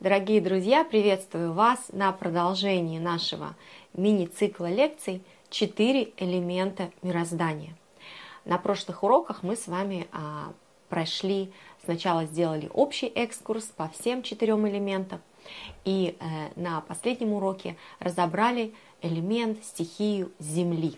Дорогие 0.00 0.40
друзья, 0.40 0.82
приветствую 0.82 1.52
вас 1.52 1.90
на 1.92 2.10
продолжении 2.10 2.98
нашего 2.98 3.54
мини-цикла 3.94 4.68
лекций 4.68 5.22
«Четыре 5.50 6.12
элемента 6.16 6.90
мироздания». 7.02 7.76
На 8.44 8.58
прошлых 8.58 9.04
уроках 9.04 9.44
мы 9.44 9.54
с 9.54 9.68
вами 9.68 10.08
а, 10.10 10.52
прошли, 10.88 11.52
сначала 11.84 12.24
сделали 12.24 12.68
общий 12.74 13.06
экскурс 13.06 13.66
по 13.66 13.88
всем 13.90 14.24
четырем 14.24 14.66
элементам, 14.66 15.20
и 15.84 16.16
э, 16.18 16.60
на 16.60 16.80
последнем 16.80 17.34
уроке 17.34 17.76
разобрали 18.00 18.74
элемент, 19.00 19.64
стихию 19.64 20.32
Земли. 20.40 20.96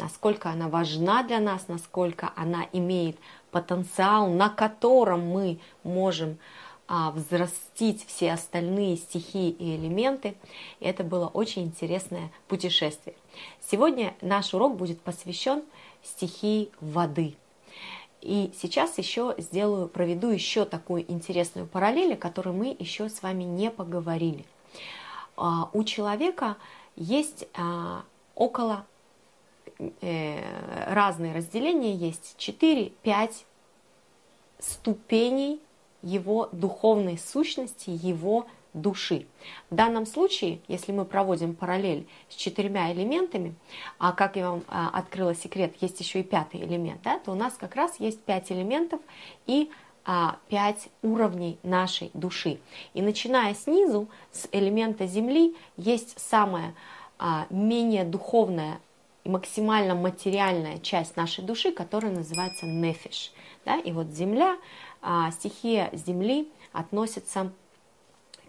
Насколько 0.00 0.48
она 0.48 0.68
важна 0.68 1.22
для 1.22 1.40
нас, 1.40 1.68
насколько 1.68 2.32
она 2.34 2.66
имеет 2.72 3.18
потенциал, 3.50 4.30
на 4.30 4.48
котором 4.48 5.26
мы 5.26 5.58
можем 5.84 6.38
а, 6.88 7.10
взрастить 7.10 8.06
все 8.06 8.32
остальные 8.32 8.96
стихии 8.96 9.50
и 9.50 9.76
элементы. 9.76 10.34
И 10.80 10.86
это 10.86 11.04
было 11.04 11.26
очень 11.26 11.64
интересное 11.64 12.32
путешествие. 12.48 13.14
Сегодня 13.70 14.14
наш 14.22 14.54
урок 14.54 14.76
будет 14.76 15.02
посвящен 15.02 15.62
стихии 16.02 16.70
воды. 16.80 17.36
И 18.22 18.52
сейчас 18.60 18.96
еще 18.96 19.34
сделаю, 19.36 19.86
проведу 19.86 20.30
еще 20.30 20.64
такую 20.64 21.10
интересную 21.10 21.66
параллель, 21.66 22.14
о 22.14 22.16
которой 22.16 22.54
мы 22.54 22.74
еще 22.78 23.10
с 23.10 23.22
вами 23.22 23.44
не 23.44 23.70
поговорили. 23.70 24.46
А, 25.36 25.68
у 25.74 25.84
человека 25.84 26.56
есть 26.96 27.46
а, 27.54 28.02
около 28.34 28.86
разные 30.00 31.34
разделения, 31.34 31.94
есть 31.94 32.36
4-5 32.38 33.44
ступеней 34.58 35.60
его 36.02 36.48
духовной 36.52 37.18
сущности, 37.18 37.90
его 37.90 38.46
души. 38.72 39.26
В 39.70 39.74
данном 39.74 40.06
случае, 40.06 40.60
если 40.68 40.92
мы 40.92 41.04
проводим 41.04 41.54
параллель 41.54 42.06
с 42.28 42.34
четырьмя 42.34 42.92
элементами, 42.92 43.54
а 43.98 44.12
как 44.12 44.36
я 44.36 44.50
вам 44.50 44.62
а, 44.68 44.90
открыла 44.92 45.34
секрет, 45.34 45.74
есть 45.80 45.98
еще 46.00 46.20
и 46.20 46.24
пятый 46.24 46.62
элемент, 46.62 47.02
да, 47.02 47.18
то 47.18 47.32
у 47.32 47.34
нас 47.34 47.54
как 47.54 47.74
раз 47.74 47.98
есть 47.98 48.20
пять 48.22 48.52
элементов 48.52 49.00
и 49.46 49.70
а, 50.04 50.38
пять 50.48 50.88
уровней 51.02 51.58
нашей 51.62 52.10
души. 52.14 52.60
И 52.94 53.02
начиная 53.02 53.54
снизу, 53.54 54.08
с 54.32 54.48
элемента 54.52 55.06
Земли, 55.06 55.56
есть 55.76 56.18
самая 56.18 56.74
а, 57.18 57.46
менее 57.50 58.04
духовная 58.04 58.80
и 58.80 58.80
максимально 59.30 59.94
материальная 59.94 60.78
часть 60.78 61.16
нашей 61.16 61.44
души, 61.44 61.72
которая 61.72 62.12
называется 62.12 62.66
нефиш. 62.66 63.32
Да? 63.64 63.78
И 63.78 63.92
вот 63.92 64.08
Земля, 64.08 64.56
стихия 65.32 65.90
Земли 65.92 66.50
относится 66.72 67.52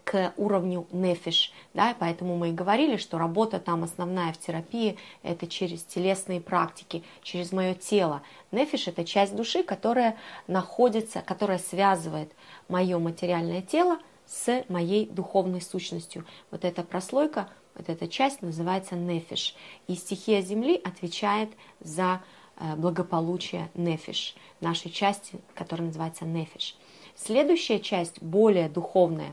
к 0.04 0.32
уровню 0.36 0.88
нефиш, 0.90 1.52
да, 1.74 1.94
поэтому 1.96 2.36
мы 2.36 2.48
и 2.48 2.52
говорили, 2.52 2.96
что 2.96 3.18
работа 3.18 3.60
там 3.60 3.84
основная 3.84 4.32
в 4.32 4.38
терапии– 4.38 4.98
это 5.22 5.46
через 5.46 5.84
телесные 5.84 6.40
практики, 6.40 7.04
через 7.22 7.52
мое 7.52 7.74
тело. 7.74 8.22
Нефиш– 8.50 8.86
это 8.88 9.04
часть 9.04 9.36
души, 9.36 9.62
которая 9.62 10.16
находится, 10.48 11.22
которая 11.22 11.58
связывает 11.58 12.32
мое 12.66 12.98
материальное 12.98 13.62
тело 13.62 13.98
с 14.26 14.64
моей 14.68 15.06
духовной 15.06 15.60
сущностью. 15.60 16.24
Вот 16.50 16.64
эта 16.64 16.82
прослойка, 16.82 17.48
вот 17.74 17.88
эта 17.88 18.08
часть 18.08 18.42
называется 18.42 18.96
нефиш. 18.96 19.54
И 19.88 19.94
стихия 19.94 20.40
Земли 20.42 20.80
отвечает 20.84 21.50
за 21.80 22.22
э, 22.56 22.76
благополучие 22.76 23.70
нефиш, 23.74 24.34
нашей 24.60 24.90
части, 24.90 25.40
которая 25.54 25.88
называется 25.88 26.24
нефиш. 26.24 26.76
Следующая 27.16 27.78
часть, 27.78 28.22
более 28.22 28.68
духовная, 28.68 29.32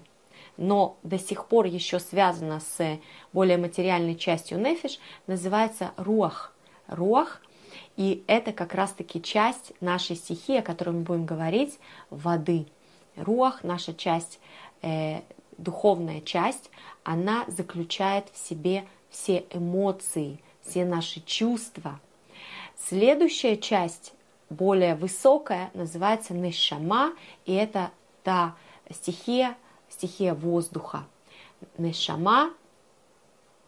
но 0.57 0.97
до 1.03 1.17
сих 1.17 1.45
пор 1.45 1.65
еще 1.65 1.99
связана 1.99 2.59
с 2.59 2.99
более 3.31 3.57
материальной 3.57 4.15
частью 4.15 4.59
нефиш, 4.59 4.99
называется 5.27 5.91
руах. 5.95 6.53
Руах, 6.87 7.41
и 7.95 8.23
это 8.27 8.51
как 8.51 8.73
раз-таки 8.73 9.21
часть 9.21 9.73
нашей 9.81 10.15
стихии, 10.15 10.57
о 10.57 10.61
которой 10.61 10.91
мы 10.91 11.01
будем 11.01 11.25
говорить, 11.25 11.79
воды. 12.09 12.65
Руах, 13.15 13.63
наша 13.63 13.93
часть, 13.93 14.39
э, 14.81 15.21
духовная 15.59 16.21
часть, 16.21 16.69
она 17.03 17.45
заключает 17.47 18.29
в 18.29 18.37
себе 18.37 18.87
все 19.09 19.45
эмоции, 19.51 20.39
все 20.61 20.85
наши 20.85 21.21
чувства. 21.21 21.99
Следующая 22.77 23.57
часть, 23.57 24.13
более 24.49 24.95
высокая, 24.95 25.69
называется 25.73 26.33
нешама, 26.33 27.13
и 27.45 27.53
это 27.53 27.91
та 28.23 28.55
стихия, 28.89 29.57
стихия 29.89 30.33
воздуха. 30.33 31.05
Нешама 31.77 32.53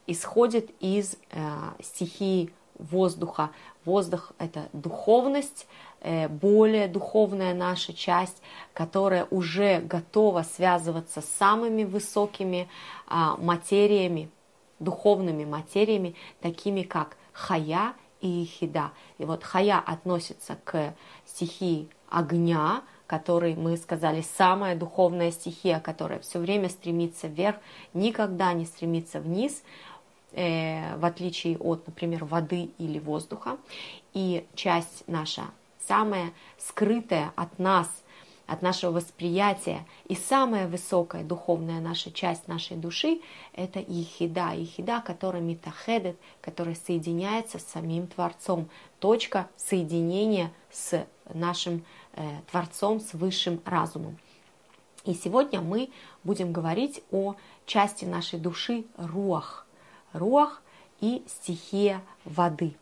исходит 0.07 0.72
из 0.80 1.18
э, 1.31 1.40
стихии 1.81 2.53
воздуха. 2.78 3.51
Воздух– 3.85 4.34
это 4.38 4.69
духовность, 4.74 5.68
более 6.29 6.88
духовная 6.88 7.53
наша 7.53 7.94
часть, 7.94 8.41
которая 8.73 9.25
уже 9.29 9.79
готова 9.79 10.44
связываться 10.44 11.22
с 11.22 11.25
самыми 11.25 11.84
высокими 11.84 12.67
э, 13.07 13.16
материями, 13.38 14.29
духовными 14.79 15.45
материями, 15.45 16.16
такими 16.41 16.81
как 16.81 17.17
хая 17.34 17.94
и 18.19 18.45
хида. 18.45 18.91
И 19.17 19.25
вот 19.25 19.44
хая 19.44 19.79
относится 19.79 20.57
к 20.63 20.94
стихии 21.25 21.89
огня, 22.09 22.83
который, 23.07 23.56
мы 23.56 23.78
сказали, 23.78 24.22
самая 24.38 24.75
духовная 24.75 25.31
стихия, 25.31 25.79
которая 25.79 26.19
все 26.19 26.39
время 26.39 26.69
стремится 26.69 27.28
вверх, 27.28 27.57
никогда 27.94 28.53
не 28.53 28.66
стремится 28.66 29.19
вниз, 29.19 29.63
э, 30.31 30.95
в 30.97 31.06
отличие 31.06 31.57
от, 31.57 31.85
например, 31.88 32.25
воды 32.25 32.72
или 32.78 33.00
воздуха. 33.00 33.57
И 34.13 34.45
часть 34.56 35.03
наша, 35.07 35.44
самая 35.88 36.34
скрытая 36.58 37.34
от 37.36 37.59
нас, 37.59 37.88
от 38.47 38.62
нашего 38.62 38.92
восприятия, 38.92 39.86
и 40.06 40.16
самая 40.16 40.68
высокая 40.68 41.24
духовная 41.24 41.80
наша 41.80 42.12
часть 42.12 42.47
нашей 42.47 42.75
души– 42.75 43.22
это 43.53 43.80
Ехида. 43.80 44.53
Ехида, 44.53 45.02
которая 45.06 45.42
метахедет, 45.42 46.18
которая 46.42 46.75
соединяется 46.75 47.59
с 47.59 47.64
самим 47.64 48.08
Творцом. 48.08 48.69
Точка 49.00 49.47
соединения 49.56 50.52
с 50.69 51.06
нашим 51.34 51.84
Э, 52.13 52.42
Творцом, 52.52 53.00
с 53.00 53.13
высшим 53.13 53.62
разумом. 53.63 54.18
И 55.06 55.13
сегодня 55.13 55.62
мы 55.62 55.90
будем 56.25 56.52
говорить 56.52 57.02
о 57.09 57.36
части 57.66 58.03
нашей 58.03 58.38
души 58.38 58.84
руах. 58.98 59.66
Руах 60.12 60.62
и 61.00 61.24
стихия 61.28 62.02
воды. 62.25 62.75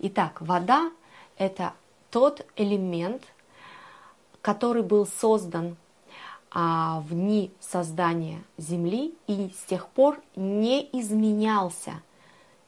Итак, 0.00 0.42
вода– 0.42 0.92
это 1.38 1.72
тот 2.14 2.46
элемент, 2.54 3.24
который 4.40 4.84
был 4.84 5.04
создан 5.04 5.76
а, 6.48 7.00
в 7.00 7.08
дни 7.08 7.50
создания 7.58 8.40
Земли 8.56 9.16
и 9.26 9.50
с 9.52 9.64
тех 9.64 9.88
пор 9.88 10.22
не 10.36 10.88
изменялся. 10.92 11.94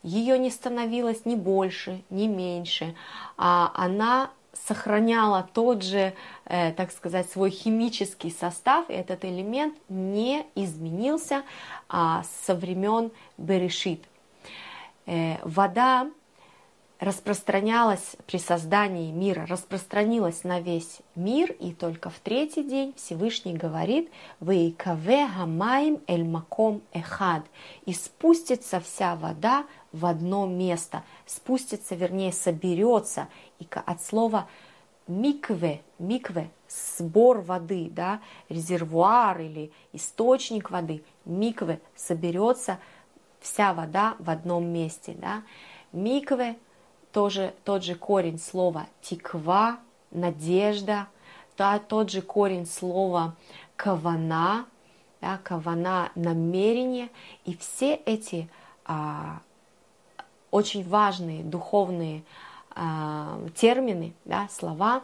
Ее 0.02 0.36
не 0.36 0.50
становилось 0.50 1.24
ни 1.26 1.36
больше, 1.36 2.02
ни 2.10 2.26
меньше. 2.26 2.96
А 3.36 3.70
она 3.76 4.32
сохраняла 4.52 5.48
тот 5.54 5.84
же, 5.84 6.14
э, 6.46 6.72
так 6.72 6.90
сказать, 6.90 7.30
свой 7.30 7.50
химический 7.50 8.32
состав, 8.32 8.90
и 8.90 8.94
этот 8.94 9.24
элемент 9.24 9.76
не 9.88 10.44
изменился 10.56 11.44
а, 11.88 12.24
со 12.44 12.56
времен 12.56 13.12
Берешит. 13.38 14.02
Э, 15.06 15.36
вода 15.44 16.10
распространялась 16.98 18.16
при 18.26 18.38
создании 18.38 19.10
мира, 19.10 19.46
распространилась 19.46 20.44
на 20.44 20.60
весь 20.60 21.00
мир, 21.14 21.52
и 21.52 21.72
только 21.72 22.08
в 22.08 22.18
третий 22.20 22.62
день 22.62 22.94
Всевышний 22.96 23.54
говорит 23.54 24.10
«Вейкаве 24.40 25.28
гамаим 25.28 26.00
эль 26.06 26.24
маком 26.24 26.82
эхад» 26.92 27.44
и 27.84 27.92
спустится 27.92 28.80
вся 28.80 29.14
вода 29.16 29.66
в 29.92 30.06
одно 30.06 30.46
место, 30.46 31.02
спустится, 31.26 31.94
вернее, 31.94 32.32
соберется, 32.32 33.28
и 33.58 33.66
от 33.72 34.02
слова 34.02 34.48
микве, 35.06 35.82
микве, 35.98 36.50
сбор 36.68 37.40
воды, 37.40 37.88
да, 37.90 38.20
резервуар 38.48 39.40
или 39.40 39.70
источник 39.92 40.70
воды, 40.70 41.04
микве, 41.24 41.80
соберется 41.94 42.78
вся 43.40 43.74
вода 43.74 44.16
в 44.18 44.30
одном 44.30 44.66
месте, 44.66 45.14
да. 45.20 45.42
Микве 45.92 46.56
тоже 47.16 47.54
тот 47.64 47.82
же 47.82 47.94
корень 47.94 48.38
слова 48.38 48.88
тиква, 49.00 49.78
надежда, 50.10 51.06
да, 51.56 51.78
тот 51.78 52.10
же 52.10 52.20
корень 52.20 52.66
слова 52.66 53.34
кавана, 53.74 54.66
да, 55.22 55.38
кавана 55.42 56.10
намерение, 56.14 57.08
и 57.46 57.56
все 57.56 57.94
эти 57.94 58.50
а, 58.84 59.40
очень 60.50 60.86
важные 60.86 61.42
духовные 61.42 62.22
а, 62.74 63.40
термины, 63.54 64.12
да, 64.26 64.46
слова 64.52 65.02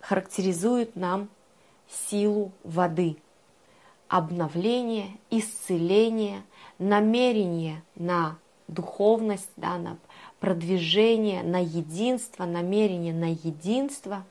характеризуют 0.00 0.96
нам 0.96 1.28
силу 1.88 2.50
воды. 2.64 3.18
Обновление, 4.08 5.16
исцеление, 5.30 6.42
намерение 6.80 7.84
на 7.94 8.36
духовность, 8.66 9.50
да, 9.56 9.78
на 9.78 9.96
продвижение, 10.40 11.42
на 11.42 11.60
единство, 11.62 12.44
намерение 12.44 13.14
на 13.14 13.32
единство, 13.32 14.24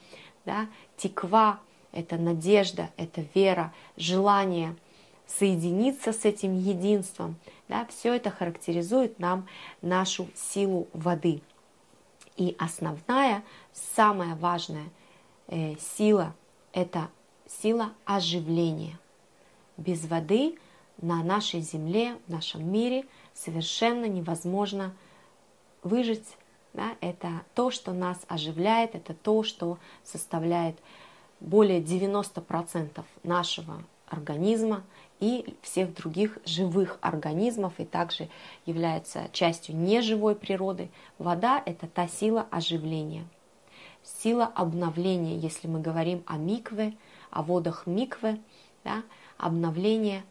да, 0.46 0.68
теква– 0.98 1.60
это 1.92 2.18
надежда, 2.18 2.90
это 2.98 3.26
вера, 3.34 3.74
желание 3.98 4.76
соединиться 5.26 6.14
с 6.14 6.26
этим 6.26 6.58
единством, 6.58 7.36
да, 7.68 7.86
все 7.88 8.14
это 8.14 8.30
характеризует 8.30 9.18
нам 9.20 9.48
нашу 9.82 10.28
силу 10.36 10.88
воды. 10.94 11.42
И 12.38 12.56
основная, 12.60 13.44
самая 13.74 14.36
важная 14.36 14.86
э, 15.48 15.76
сила– 15.78 16.36
это 16.74 17.10
сила 17.48 17.94
оживления. 18.06 19.00
Без 19.78 20.06
воды 20.06 20.58
на 21.02 21.24
нашей 21.24 21.62
земле, 21.62 22.18
в 22.28 22.32
нашем 22.32 22.72
мире 22.72 23.06
совершенно 23.34 24.06
невозможно 24.06 24.94
выжить. 25.86 26.36
Да? 26.74 26.96
Это 27.00 27.44
то, 27.54 27.72
что 27.72 27.94
нас 27.94 28.20
оживляет, 28.28 28.96
это 28.96 29.14
то, 29.14 29.44
что 29.44 29.78
составляет 30.04 30.78
более 31.40 31.82
90% 31.82 33.04
нашего 33.24 33.82
организма 34.08 34.84
и 35.20 35.56
всех 35.62 35.94
других 35.96 36.40
живых 36.46 36.98
организмов, 37.02 37.80
и 37.80 37.86
также 37.86 38.30
является 38.66 39.30
частью 39.32 39.78
неживой 39.78 40.36
природы. 40.36 40.90
Вода– 41.18 41.62
это 41.66 41.88
та 41.88 42.08
сила 42.08 42.46
оживления, 42.52 43.26
сила 44.04 44.46
обновления, 44.46 45.38
если 45.38 45.68
мы 45.68 45.80
говорим 45.80 46.24
о 46.26 46.38
микве, 46.38 46.94
о 47.32 47.44
водах 47.44 47.88
микве, 47.88 48.40
да, 48.84 49.04
обновление, 49.38 50.24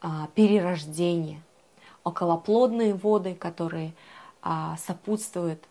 а, 0.00 0.28
перерождение, 0.34 1.42
околоплодные 2.04 2.94
воды, 2.94 3.34
которые 3.34 3.94
а, 4.42 4.76
сопутствуют 4.76 5.62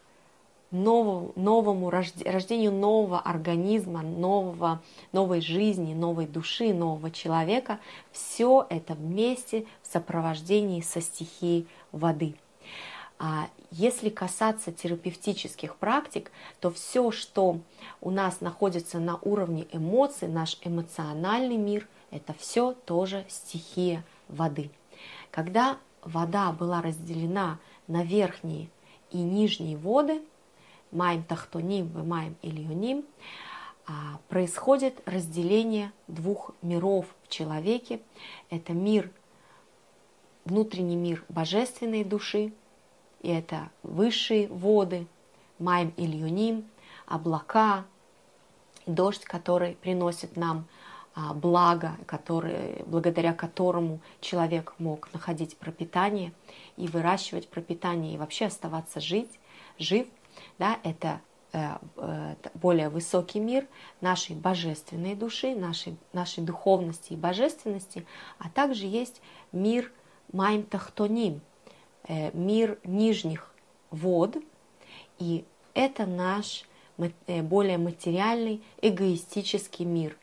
новому, 0.71 1.33
новому 1.35 1.89
рождению 1.89 2.71
нового 2.71 3.19
организма, 3.19 4.01
нового, 4.01 4.81
новой 5.11 5.41
жизни, 5.41 5.93
новой 5.93 6.25
души, 6.25 6.73
нового 6.73 7.11
человека. 7.11 7.79
Все 8.11 8.65
это 8.69 8.93
вместе 8.93 9.65
в 9.83 9.91
сопровождении 9.91 10.81
со 10.81 11.01
стихией 11.01 11.67
воды. 11.91 12.35
А 13.19 13.49
если 13.69 14.09
касаться 14.09 14.71
терапевтических 14.71 15.75
практик, 15.75 16.31
то 16.59 16.71
все, 16.71 17.11
что 17.11 17.59
у 18.01 18.09
нас 18.09 18.41
находится 18.41 18.99
на 18.99 19.19
уровне 19.21 19.67
эмоций, 19.71 20.27
наш 20.27 20.57
эмоциональный 20.63 21.57
мир, 21.57 21.87
это 22.09 22.33
все 22.33 22.73
тоже 22.85 23.23
стихия 23.29 24.03
воды. 24.27 24.71
Когда 25.29 25.77
вода 26.01 26.51
была 26.51 26.81
разделена 26.81 27.59
на 27.87 28.03
верхние 28.03 28.69
и 29.11 29.17
нижние 29.17 29.77
воды, 29.77 30.21
Маем 30.91 31.23
Тахтоним 31.23 31.89
Маем 32.07 32.35
Ильюним, 32.41 33.05
а, 33.87 34.19
происходит 34.29 35.01
разделение 35.05 35.91
двух 36.07 36.51
миров 36.61 37.05
в 37.23 37.29
человеке. 37.29 38.01
Это 38.49 38.73
мир, 38.73 39.09
внутренний 40.45 40.95
мир 40.95 41.23
божественной 41.29 42.03
души, 42.03 42.53
и 43.21 43.29
это 43.29 43.69
высшие 43.83 44.47
воды, 44.47 45.07
Маем 45.59 45.93
Ильюним, 45.97 46.65
облака, 47.05 47.85
дождь, 48.85 49.23
который 49.23 49.75
приносит 49.75 50.35
нам 50.35 50.67
благо, 51.15 51.97
который, 52.05 52.83
благодаря 52.85 53.33
которому 53.33 53.99
человек 54.21 54.73
мог 54.79 55.11
находить 55.13 55.57
пропитание 55.57 56.31
и 56.77 56.87
выращивать 56.87 57.49
пропитание, 57.49 58.13
и 58.13 58.17
вообще 58.17 58.45
оставаться 58.45 58.99
жить, 58.99 59.39
жив– 59.77 60.07
да, 60.57 60.79
это 60.83 61.21
э, 61.53 61.77
э, 61.97 62.35
более 62.53 62.89
высокий 62.89 63.39
мир 63.39 63.67
нашей 63.99 64.35
божественной 64.35 65.15
души, 65.15 65.55
нашей, 65.55 65.97
нашей 66.13 66.43
духовности 66.43 67.13
и 67.13 67.17
божественности, 67.17 68.05
а 68.37 68.49
также 68.49 68.85
есть 68.85 69.21
мир 69.51 69.91
Майм 70.31 70.63
Тахтоним, 70.63 71.41
э, 72.07 72.35
мир 72.35 72.79
нижних 72.83 73.53
вод, 73.89 74.37
и 75.19 75.45
это 75.73 76.05
наш 76.05 76.65
более 77.27 77.79
материальный, 77.79 78.61
эгоистический 78.81 79.85
мир, 79.85 80.15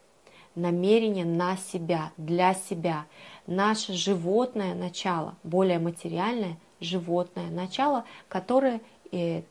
намерение 0.59 1.25
на 1.25 1.57
себя, 1.57 2.13
для 2.17 2.55
себя, 2.55 3.07
наше 3.47 3.93
животное 3.95 4.75
начало, 4.75 5.37
более 5.43 5.79
материальное 5.79 6.59
животное 6.81 7.51
начало, 7.51 8.05
которое 8.29 8.81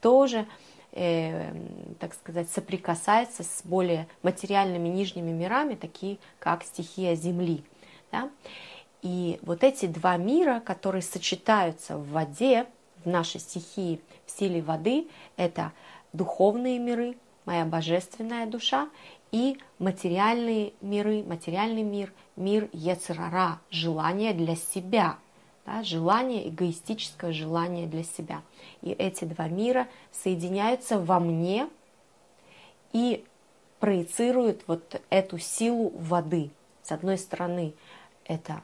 тоже 0.01 0.45
э, 0.91 1.53
так 1.99 2.13
сказать, 2.13 2.49
соприкасается 2.49 3.43
с 3.43 3.61
более 3.63 4.07
материальными 4.23 4.87
нижними 4.87 5.31
мирами, 5.31 5.75
такие 5.75 6.17
как 6.39 6.63
стихия 6.63 7.15
Земли. 7.15 7.63
Да? 8.11 8.29
И 9.01 9.39
вот 9.41 9.63
эти 9.63 9.85
два 9.85 10.17
мира, 10.17 10.59
которые 10.59 11.01
сочетаются 11.01 11.97
в 11.97 12.09
воде, 12.11 12.65
в 13.03 13.09
нашей 13.09 13.39
стихии, 13.39 14.01
в 14.25 14.31
силе 14.31 14.61
воды, 14.61 15.07
это 15.37 15.71
духовные 16.13 16.79
миры, 16.79 17.15
моя 17.47 17.65
божественная 17.65 18.45
душа, 18.45 18.87
и 19.31 19.57
материальные 19.79 20.73
миры, 20.81 21.23
материальный 21.23 21.81
мир, 21.81 22.13
мир 22.35 22.69
Ецерара, 22.71 23.59
желание 23.71 24.33
для 24.35 24.55
себя– 24.55 25.17
да, 25.67 25.83
желание, 25.83 26.47
эгоистическое 26.47 27.33
желание 27.33 27.87
для 27.87 28.03
себя. 28.03 28.41
И 28.81 28.91
эти 28.91 29.25
два 29.25 29.49
мира 29.49 29.87
соединяются 30.11 30.97
во 30.97 31.19
мне 31.19 31.67
и 32.93 33.25
проецируют 33.79 34.63
вот 34.65 34.99
эту 35.09 35.37
силу 35.37 35.89
воды. 35.89 36.51
С 36.83 36.93
одной 36.93 37.17
стороны, 37.17 37.73
это 38.23 38.63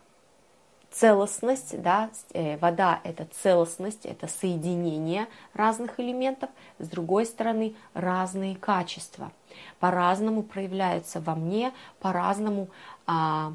целостность, 0.94 1.82
да, 1.82 2.10
э, 2.34 2.58
вода 2.58 3.02
это 3.04 3.26
целостность, 3.42 4.06
это 4.06 4.28
соединение 4.28 5.28
разных 5.54 6.00
элементов, 6.00 6.50
с 6.80 6.88
другой 6.88 7.26
стороны 7.26 7.76
разные 7.94 8.56
качества, 8.56 9.32
по-разному 9.80 10.44
проявляются 10.44 11.20
во 11.20 11.36
мне, 11.36 11.74
по-разному 12.00 12.70
а, 13.06 13.54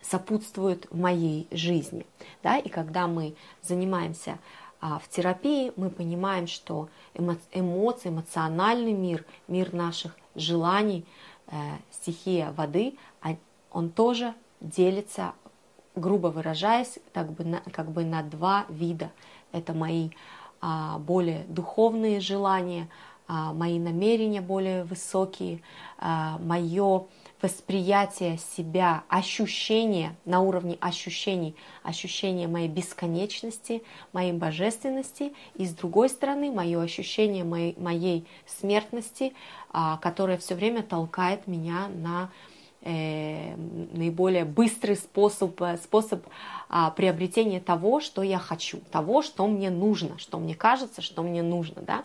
сопутствуют 0.00 0.92
моей 0.92 1.46
жизни. 1.50 2.06
Да? 2.42 2.58
И 2.58 2.68
когда 2.68 3.06
мы 3.06 3.34
занимаемся 3.62 4.38
а, 4.80 4.98
в 4.98 5.08
терапии, 5.08 5.72
мы 5.76 5.90
понимаем, 5.90 6.46
что 6.46 6.88
эмо 7.14 7.36
эмоции, 7.52 8.08
эмоциональный 8.08 8.92
мир, 8.92 9.24
мир 9.48 9.72
наших 9.72 10.16
желаний, 10.34 11.04
э, 11.48 11.56
стихия 11.90 12.52
воды, 12.52 12.96
а, 13.22 13.36
он 13.70 13.90
тоже 13.90 14.34
делится, 14.60 15.32
грубо 15.96 16.28
выражаясь, 16.28 16.98
как 17.12 17.32
бы 17.32 17.44
на, 17.44 17.60
как 17.72 17.90
бы 17.90 18.04
на 18.04 18.22
два 18.22 18.66
вида. 18.68 19.10
Это 19.52 19.72
мои 19.72 20.10
а, 20.60 20.98
более 20.98 21.44
духовные 21.48 22.20
желания, 22.20 22.88
а, 23.28 23.52
мои 23.52 23.78
намерения 23.78 24.40
более 24.40 24.84
высокие, 24.84 25.60
а, 25.98 26.38
мое 26.38 27.06
восприятие 27.42 28.38
себя, 28.38 29.02
ощущение 29.08 30.16
на 30.24 30.40
уровне 30.40 30.78
ощущений, 30.80 31.56
ощущение 31.82 32.48
моей 32.48 32.68
бесконечности, 32.68 33.82
моей 34.12 34.32
божественности, 34.32 35.32
и 35.54 35.66
с 35.66 35.72
другой 35.72 36.08
стороны 36.08 36.50
мое 36.50 36.80
ощущение 36.80 37.44
моей, 37.44 37.74
моей 37.78 38.26
смертности, 38.46 39.32
а, 39.70 39.96
которое 39.98 40.38
все 40.38 40.54
время 40.54 40.82
толкает 40.82 41.46
меня 41.46 41.88
на 41.88 42.30
э, 42.86 43.54
наиболее 43.56 44.44
быстрый 44.44 44.96
способ, 44.96 45.60
э, 45.60 45.76
способ 45.76 46.26
а, 46.68 46.90
приобретения 46.90 47.60
того, 47.60 48.00
что 48.00 48.22
я 48.22 48.38
хочу, 48.38 48.78
того, 48.90 49.22
что 49.22 49.46
мне 49.46 49.70
нужно, 49.70 50.18
что 50.18 50.38
мне 50.38 50.54
кажется, 50.54 51.02
что 51.02 51.22
мне 51.22 51.42
нужно. 51.42 51.82
Да? 51.82 52.04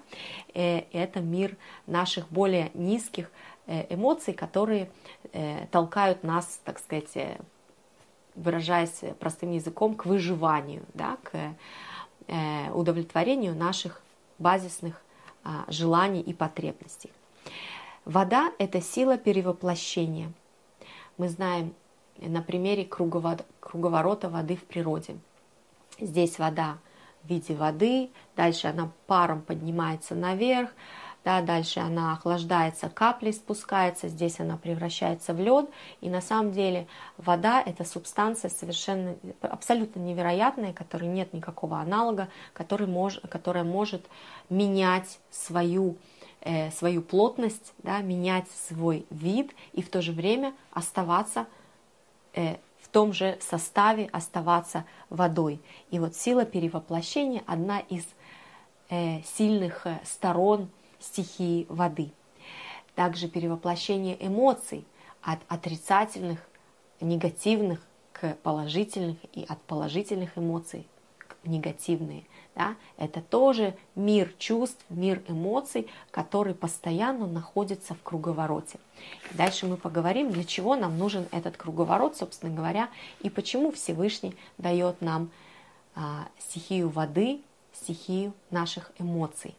Э, 0.53 0.81
это 0.91 1.19
мир 1.19 1.55
наших 1.87 2.29
более 2.29 2.71
низких 2.73 3.31
Э, 3.67 3.85
эмоций, 3.93 4.33
которые 4.33 4.89
э, 5.31 5.65
толкают 5.67 6.23
нас, 6.23 6.59
так 6.65 6.79
сказать, 6.79 7.15
э, 7.15 7.37
выражаясь 8.35 9.01
простым 9.19 9.51
языком, 9.51 9.95
к 9.95 10.05
выживанию, 10.05 10.83
да, 10.93 11.17
к 11.23 11.55
удовлетворению 12.73 13.55
наших 13.55 14.01
базисных 14.39 15.01
а, 15.43 15.65
желаний 15.67 16.21
и 16.21 16.33
потребностей. 16.33 17.11
Вода– 18.05 18.53
это 18.57 18.79
сила 18.79 19.17
перевоплощения. 19.17 20.31
Мы 21.21 21.29
знаем 21.29 21.75
на 22.17 22.41
примере 22.41 22.83
круговорота 22.83 24.27
воды 24.27 24.55
в 24.55 24.63
природе. 24.63 25.17
Здесь 25.99 26.39
вода 26.39 26.79
в 27.21 27.29
виде 27.29 27.53
воды, 27.53 28.09
дальше 28.35 28.65
она 28.65 28.91
паром 29.05 29.43
поднимается 29.43 30.15
наверх, 30.15 30.71
да, 31.23 31.43
дальше 31.43 31.79
она 31.79 32.13
охлаждается, 32.13 32.89
капли 32.89 33.29
спускается, 33.29 34.07
здесь 34.07 34.39
она 34.39 34.57
превращается 34.57 35.35
в 35.35 35.39
лед, 35.39 35.69
и 36.01 36.09
на 36.09 36.21
самом 36.21 36.53
деле 36.53 36.87
вода 37.17 37.61
это 37.61 37.83
субстанция 37.83 38.49
совершенно 38.49 39.15
абсолютно 39.41 39.99
невероятная, 39.99 40.73
которой 40.73 41.07
нет 41.07 41.33
никакого 41.33 41.79
аналога, 41.79 42.29
который 42.53 42.87
мож, 42.87 43.19
которая 43.29 43.63
может 43.63 44.07
менять 44.49 45.19
свою 45.29 45.91
э, 45.91 46.20
свою 46.71 47.01
плотность, 47.03 47.73
да, 47.83 48.01
менять 48.01 48.49
свой 48.67 49.05
вид 49.11 49.53
и 49.73 49.81
в 49.81 49.89
то 49.89 50.01
же 50.01 50.11
время 50.11 50.55
оставаться 50.71 51.45
э, 52.33 52.55
в 52.81 52.87
том 52.87 53.13
же 53.13 53.37
составе, 53.39 54.09
оставаться 54.11 54.85
водой. 55.09 55.61
И 55.91 55.99
вот 55.99 56.15
сила 56.15 56.45
перевоплощения 56.45 57.43
одна 57.45 57.79
из 57.79 58.05
э, 58.89 59.21
сильных 59.23 59.85
э, 59.85 59.99
сторон 60.03 60.69
стихии 60.99 61.65
воды. 61.69 62.11
Также 62.95 63.27
перевоплощение 63.27 64.17
эмоций 64.25 64.85
от 65.21 65.39
отрицательных, 65.47 66.39
негативных 66.99 67.81
к 68.13 68.35
положительных 68.43 69.17
и 69.33 69.45
от 69.47 69.61
положительных 69.61 70.37
эмоций 70.37 70.87
к 71.17 71.37
негативные. 71.45 72.23
Да? 72.55 72.75
Это 72.97 73.21
тоже 73.21 73.75
мир 73.95 74.33
чувств, 74.37 74.83
мир 74.89 75.21
эмоций, 75.27 75.87
который 76.11 76.53
постоянно 76.53 77.25
находится 77.27 77.93
в 77.93 78.03
круговороте. 78.03 78.79
Дальше 79.31 79.65
мы 79.65 79.77
поговорим, 79.77 80.31
для 80.31 80.43
чего 80.43 80.75
нам 80.75 80.97
нужен 80.97 81.27
этот 81.31 81.55
круговорот, 81.57 82.17
собственно 82.17 82.53
говоря, 82.53 82.89
и 83.21 83.29
почему 83.29 83.71
Всевышний 83.71 84.35
дает 84.57 85.01
нам 85.01 85.31
а, 85.95 86.27
стихию 86.39 86.89
воды, 86.89 87.41
стихию 87.73 88.33
наших 88.49 88.91
эмоций 88.99 89.55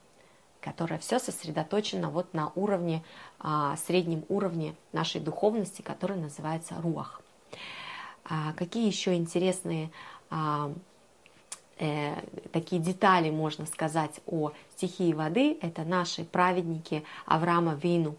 которая 0.62 0.98
все 1.00 1.18
сосредоточена 1.18 2.08
вот 2.08 2.32
на 2.32 2.52
уровне, 2.54 3.02
а, 3.40 3.76
среднем 3.76 4.24
уровне 4.28 4.74
нашей 4.92 5.20
духовности, 5.20 5.82
который 5.82 6.16
называется 6.16 6.76
руах. 6.80 7.20
А, 8.24 8.52
какие 8.52 8.86
еще 8.86 9.14
интересные 9.14 9.90
а, 10.30 10.72
э, 11.82 12.14
такие 12.52 12.80
детали 12.80 13.30
можно 13.30 13.66
сказать 13.66 14.20
о 14.26 14.52
стихии 14.76 15.12
воды, 15.12 15.58
это 15.60 15.82
наши 15.82 16.24
праведники 16.24 17.02
Авраама 17.26 17.74
Вину. 17.74 18.14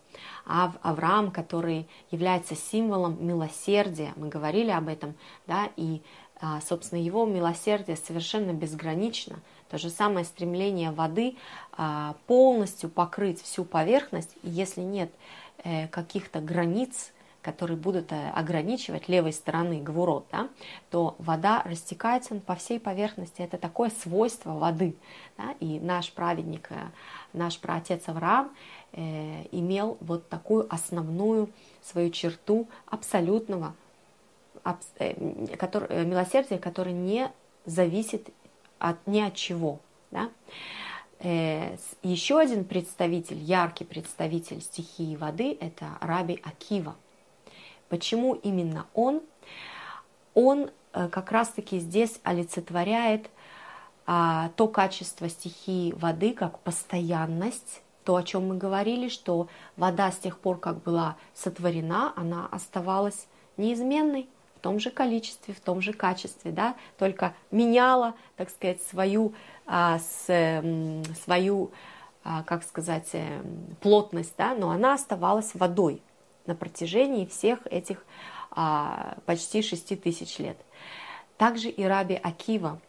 Ав, 0.46 0.74
Авраам, 0.82 1.32
который 1.32 1.88
является 2.12 2.56
символом 2.56 3.26
милосердия, 3.26 4.14
мы 4.18 4.28
говорили 4.28 4.70
об 4.70 4.90
этом, 4.90 5.16
да, 5.48 5.70
и, 5.78 6.02
а, 6.42 6.60
собственно, 6.60 7.00
его 7.00 7.26
милосердие 7.26 7.96
совершенно 7.96 8.52
безгранично. 8.52 9.40
То 9.70 9.78
же 9.78 9.90
самое 9.90 10.26
стремление 10.26 10.92
воды 10.92 11.38
а, 11.72 12.16
полностью 12.28 12.90
покрыть 12.90 13.42
всю 13.42 13.64
поверхность, 13.64 14.36
если 14.44 14.82
нет 14.82 15.10
э, 15.64 15.88
каких-то 15.88 16.42
границ, 16.42 17.14
которые 17.44 17.78
будут 17.78 18.12
э, 18.12 18.30
ограничивать 18.30 19.10
левой 19.10 19.34
стороны 19.34 19.82
гвурот, 19.82 20.26
да, 20.32 20.50
то 20.90 21.16
вода 21.20 21.62
растекается 21.66 22.36
по 22.36 22.56
всей 22.56 22.80
поверхности. 22.80 23.42
Это 23.42 23.58
такое 23.58 23.92
свойство 24.02 24.54
воды. 24.54 24.96
Да, 25.38 25.54
и 25.60 25.80
наш 25.80 26.12
праведник, 26.14 26.68
э, 26.72 26.76
наш 27.34 27.60
праотец 27.60 28.08
Авраам 28.08 28.52
э, 28.94 29.46
имел 29.52 29.98
вот 30.00 30.30
такую 30.30 30.74
основную 30.74 31.50
свою 31.84 32.10
черту 32.10 32.68
абсолютного 32.86 33.76
абс, 34.64 34.88
э, 35.00 35.56
который, 35.58 35.90
э, 35.90 36.06
милосердия, 36.06 36.58
которое 36.58 36.94
не 36.94 37.30
зависит 37.66 38.30
от, 38.80 39.06
ни 39.06 39.20
от 39.20 39.36
чего. 39.36 39.80
Да? 40.12 40.30
Еще 41.22 42.38
один 42.38 42.66
представитель, 42.66 43.38
яркий 43.38 43.86
представитель 43.86 44.60
стихии 44.60 45.16
воды– 45.16 45.58
это 45.62 45.98
Раби 46.02 46.38
Акива. 46.44 46.98
Почему 47.94 48.34
именно 48.34 48.88
он? 48.96 49.22
Он 50.34 50.72
э, 50.94 51.10
как 51.10 51.32
раз-таки 51.32 51.78
здесь 51.78 52.20
олицетворяет 52.24 53.30
а, 54.08 54.50
то 54.56 54.68
качество 54.68 55.30
стихии 55.30 55.92
воды, 55.92 56.34
как 56.34 56.58
постоянность, 56.58 57.84
то, 58.04 58.16
о 58.16 58.24
чем 58.24 58.48
мы 58.48 58.58
говорили, 58.58 59.10
что 59.10 59.48
вода 59.78 60.12
с 60.12 60.18
тех 60.18 60.40
пор, 60.40 60.58
как 60.58 60.82
была 60.82 61.18
сотворена, 61.36 62.14
она 62.16 62.48
оставалась 62.50 63.28
неизменной 63.58 64.28
в 64.56 64.62
том 64.62 64.80
же 64.80 64.90
количестве, 64.90 65.54
в 65.54 65.60
том 65.60 65.80
же 65.80 65.94
качестве, 65.94 66.52
да, 66.52 66.76
только 66.98 67.36
меняла, 67.52 68.16
так 68.38 68.50
сказать, 68.50 68.82
свою, 68.82 69.36
а, 69.68 70.00
с, 70.00 70.64
свою 71.24 71.70
а, 72.24 72.42
как 72.42 72.64
сказать, 72.64 73.10
э, 73.14 73.44
плотность, 73.82 74.34
да, 74.36 74.56
но 74.56 74.72
она 74.72 74.96
оставалась 74.96 75.54
водой 75.54 76.02
на 76.46 76.56
протяжении 76.56 77.26
всех 77.26 77.60
этих 77.68 78.06
а, 78.52 79.18
почти 79.26 79.62
шести 79.62 79.96
тысяч 79.96 80.40
лет. 80.40 80.58
Также 81.38 81.70
и 81.70 81.84
Раби 81.84 82.16
Акива 82.16 82.80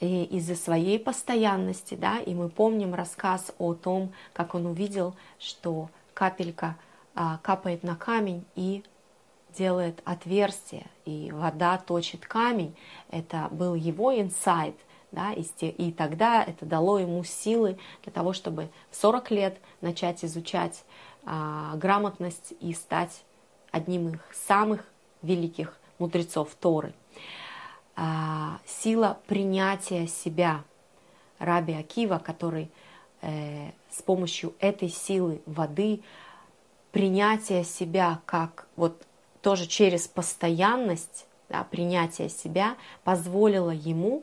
из-за 0.00 0.56
своей 0.56 0.98
постоянности, 0.98 1.94
да, 1.94 2.18
и 2.18 2.34
мы 2.34 2.48
помним 2.48 2.94
рассказ 2.94 3.52
о 3.58 3.74
том, 3.74 4.12
как 4.32 4.54
он 4.54 4.66
увидел, 4.66 5.14
что 5.38 5.90
капелька 6.12 6.76
а, 7.14 7.38
капает 7.38 7.84
на 7.84 7.94
камень 7.94 8.44
и 8.56 8.82
делает 9.56 10.00
отверстие, 10.04 10.86
и 11.04 11.30
вода 11.32 11.78
точит 11.78 12.26
камень. 12.26 12.74
Это 13.10 13.48
был 13.50 13.74
его 13.74 14.18
инсайт, 14.18 14.74
да, 15.12 15.32
и, 15.32 15.42
и 15.42 15.92
тогда 15.92 16.42
это 16.42 16.66
дало 16.66 16.98
ему 16.98 17.22
силы 17.22 17.78
для 18.02 18.12
того, 18.12 18.32
чтобы 18.32 18.70
в 18.90 18.96
40 18.96 19.30
лет 19.30 19.58
начать 19.80 20.24
изучать 20.24 20.84
а, 21.24 21.76
грамотность 21.76 22.54
и 22.60 22.72
стать 22.72 23.24
одним 23.70 24.08
из 24.08 24.18
самых 24.46 24.84
великих 25.22 25.78
мудрецов 25.98 26.54
Торы. 26.60 26.94
А, 27.94 28.58
сила 28.66 29.18
принятия 29.26 30.06
себя. 30.06 30.64
Раби 31.38 31.72
Акива, 31.72 32.18
который 32.18 32.70
э, 33.20 33.70
с 33.90 34.00
помощью 34.00 34.54
этой 34.60 34.88
силы 34.88 35.42
воды, 35.44 36.00
принятия 36.92 37.64
себя 37.64 38.20
как 38.26 38.68
вот 38.76 39.02
тоже 39.40 39.66
через 39.66 40.06
постоянность, 40.06 41.26
да, 41.48 41.64
принятия 41.64 42.28
себя 42.28 42.76
позволило 43.02 43.70
ему 43.70 44.22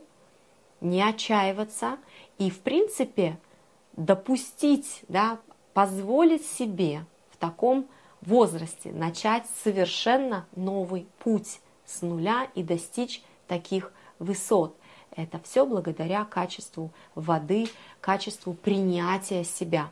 не 0.80 1.02
отчаиваться 1.02 1.98
и, 2.38 2.50
в 2.50 2.60
принципе, 2.60 3.38
допустить, 3.96 5.02
да, 5.08 5.38
позволить 5.80 6.44
себе 6.44 7.06
в 7.30 7.38
таком 7.38 7.86
возрасте 8.20 8.92
начать 8.92 9.46
совершенно 9.64 10.44
новый 10.54 11.06
путь 11.20 11.58
с 11.86 12.02
нуля 12.02 12.48
и 12.54 12.62
достичь 12.62 13.22
таких 13.48 13.90
высот. 14.18 14.76
Это 15.16 15.40
все 15.42 15.64
благодаря 15.64 16.26
качеству 16.26 16.90
воды, 17.14 17.66
качеству 18.02 18.52
принятия 18.52 19.42
себя. 19.42 19.88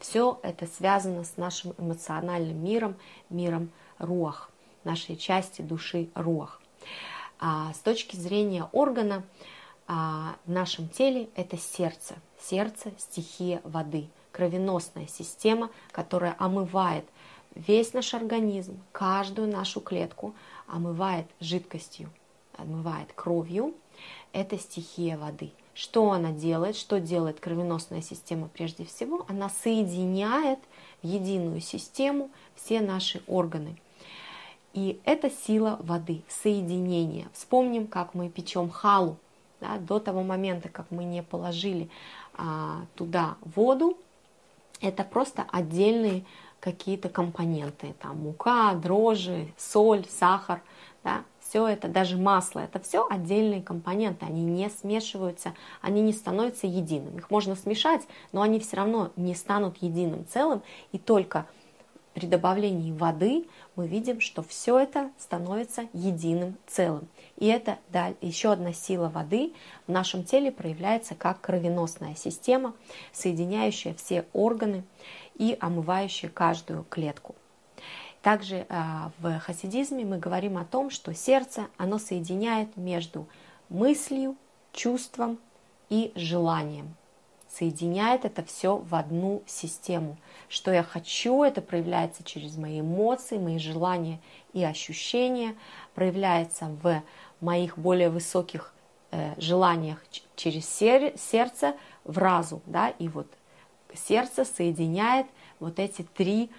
Все 0.00 0.38
это 0.42 0.66
связано 0.66 1.24
с 1.24 1.38
нашим 1.38 1.72
эмоциональным 1.78 2.62
миром, 2.62 2.94
миром 3.30 3.70
руах, 3.98 4.50
нашей 4.84 5.16
части 5.16 5.62
души 5.62 6.10
руах. 6.14 6.60
А 7.40 7.72
с 7.72 7.78
точки 7.78 8.16
зрения 8.16 8.68
органа 8.72 9.22
а, 9.88 10.36
в 10.44 10.50
нашем 10.50 10.90
теле 10.90 11.30
это 11.36 11.56
сердце. 11.56 12.16
Сердце– 12.38 12.92
стихия 12.98 13.62
воды– 13.64 14.10
кровеносная 14.32 15.06
система, 15.06 15.70
которая 15.92 16.34
омывает 16.38 17.04
весь 17.54 17.92
наш 17.92 18.14
организм, 18.14 18.80
каждую 18.92 19.48
нашу 19.48 19.80
клетку, 19.80 20.34
омывает 20.66 21.26
жидкостью, 21.40 22.10
омывает 22.56 23.12
кровью. 23.14 23.74
Это 24.32 24.58
стихия 24.58 25.18
воды. 25.18 25.52
Что 25.74 26.10
она 26.12 26.32
делает? 26.32 26.76
Что 26.76 27.00
делает 27.00 27.40
кровеносная 27.40 28.02
система 28.02 28.48
прежде 28.48 28.84
всего? 28.84 29.24
Она 29.28 29.48
соединяет 29.48 30.58
в 31.02 31.06
единую 31.06 31.60
систему 31.60 32.30
все 32.54 32.80
наши 32.80 33.22
органы. 33.26 33.76
И 34.74 35.00
это 35.04 35.30
сила 35.30 35.78
воды, 35.82 36.22
соединение. 36.28 37.28
Вспомним, 37.32 37.86
как 37.86 38.14
мы 38.14 38.28
печем 38.28 38.70
халу. 38.70 39.16
Да, 39.60 39.78
до 39.78 40.00
того 40.00 40.22
момента, 40.22 40.68
как 40.68 40.90
мы 40.90 41.04
не 41.04 41.22
положили 41.22 41.88
а, 42.34 42.84
туда 42.96 43.36
воду, 43.42 43.96
это 44.82 45.04
просто 45.04 45.46
отдельные 45.50 46.24
какие-то 46.60 47.08
компоненты, 47.08 47.94
там 48.00 48.18
мука, 48.18 48.74
дрожжи, 48.74 49.52
соль, 49.56 50.06
сахар, 50.08 50.62
да, 51.02 51.24
все 51.40 51.66
это, 51.66 51.88
даже 51.88 52.16
масло, 52.16 52.60
это 52.60 52.78
все 52.78 53.06
отдельные 53.08 53.62
компоненты, 53.62 54.24
они 54.24 54.44
не 54.44 54.70
смешиваются, 54.70 55.54
они 55.80 56.00
не 56.00 56.12
становятся 56.12 56.66
единым. 56.66 57.18
Их 57.18 57.30
можно 57.30 57.56
смешать, 57.56 58.02
но 58.30 58.42
они 58.42 58.60
все 58.60 58.76
равно 58.76 59.10
не 59.16 59.34
станут 59.34 59.78
единым 59.82 60.24
целым, 60.26 60.62
и 60.92 60.98
только 60.98 61.46
при 62.14 62.26
добавлении 62.26 62.92
воды 62.92 63.46
мы 63.74 63.88
видим, 63.88 64.20
что 64.20 64.42
все 64.42 64.78
это 64.78 65.10
становится 65.18 65.88
единым 65.92 66.56
целым. 66.66 67.08
И 67.42 67.46
это 67.46 67.80
да, 67.88 68.14
еще 68.20 68.52
одна 68.52 68.72
сила 68.72 69.08
воды 69.08 69.52
в 69.88 69.90
нашем 69.90 70.22
теле 70.22 70.52
проявляется 70.52 71.16
как 71.16 71.40
кровеносная 71.40 72.14
система, 72.14 72.72
соединяющая 73.10 73.94
все 73.94 74.26
органы 74.32 74.84
и 75.34 75.56
омывающая 75.58 76.28
каждую 76.28 76.84
клетку. 76.84 77.34
Также 78.22 78.64
а, 78.68 79.10
в 79.18 79.40
хасидизме 79.40 80.04
мы 80.04 80.18
говорим 80.18 80.56
о 80.56 80.64
том, 80.64 80.88
что 80.88 81.12
сердце, 81.14 81.66
оно 81.78 81.98
соединяет 81.98 82.76
между 82.76 83.26
мыслью, 83.68 84.36
чувством 84.72 85.40
и 85.88 86.12
желанием. 86.14 86.94
Соединяет 87.48 88.24
это 88.24 88.44
все 88.44 88.76
в 88.76 88.94
одну 88.94 89.42
систему. 89.46 90.16
Что 90.48 90.72
я 90.72 90.84
хочу, 90.84 91.42
это 91.42 91.60
проявляется 91.60 92.22
через 92.22 92.56
мои 92.56 92.80
эмоции, 92.80 93.36
мои 93.36 93.58
желания 93.58 94.20
и 94.52 94.62
ощущения, 94.62 95.56
проявляется 95.94 96.66
в 96.82 97.02
моих 97.42 97.76
более 97.76 98.08
высоких 98.08 98.72
э, 99.10 99.34
желаниях 99.38 99.98
через 100.36 100.66
сердце 100.66 101.74
в 102.04 102.16
разум. 102.16 102.62
Да? 102.64 102.88
И 102.88 103.08
вот 103.08 103.26
сердце 103.94 104.44
соединяет 104.46 105.26
вот 105.60 105.78
эти 105.78 106.02
три 106.02 106.50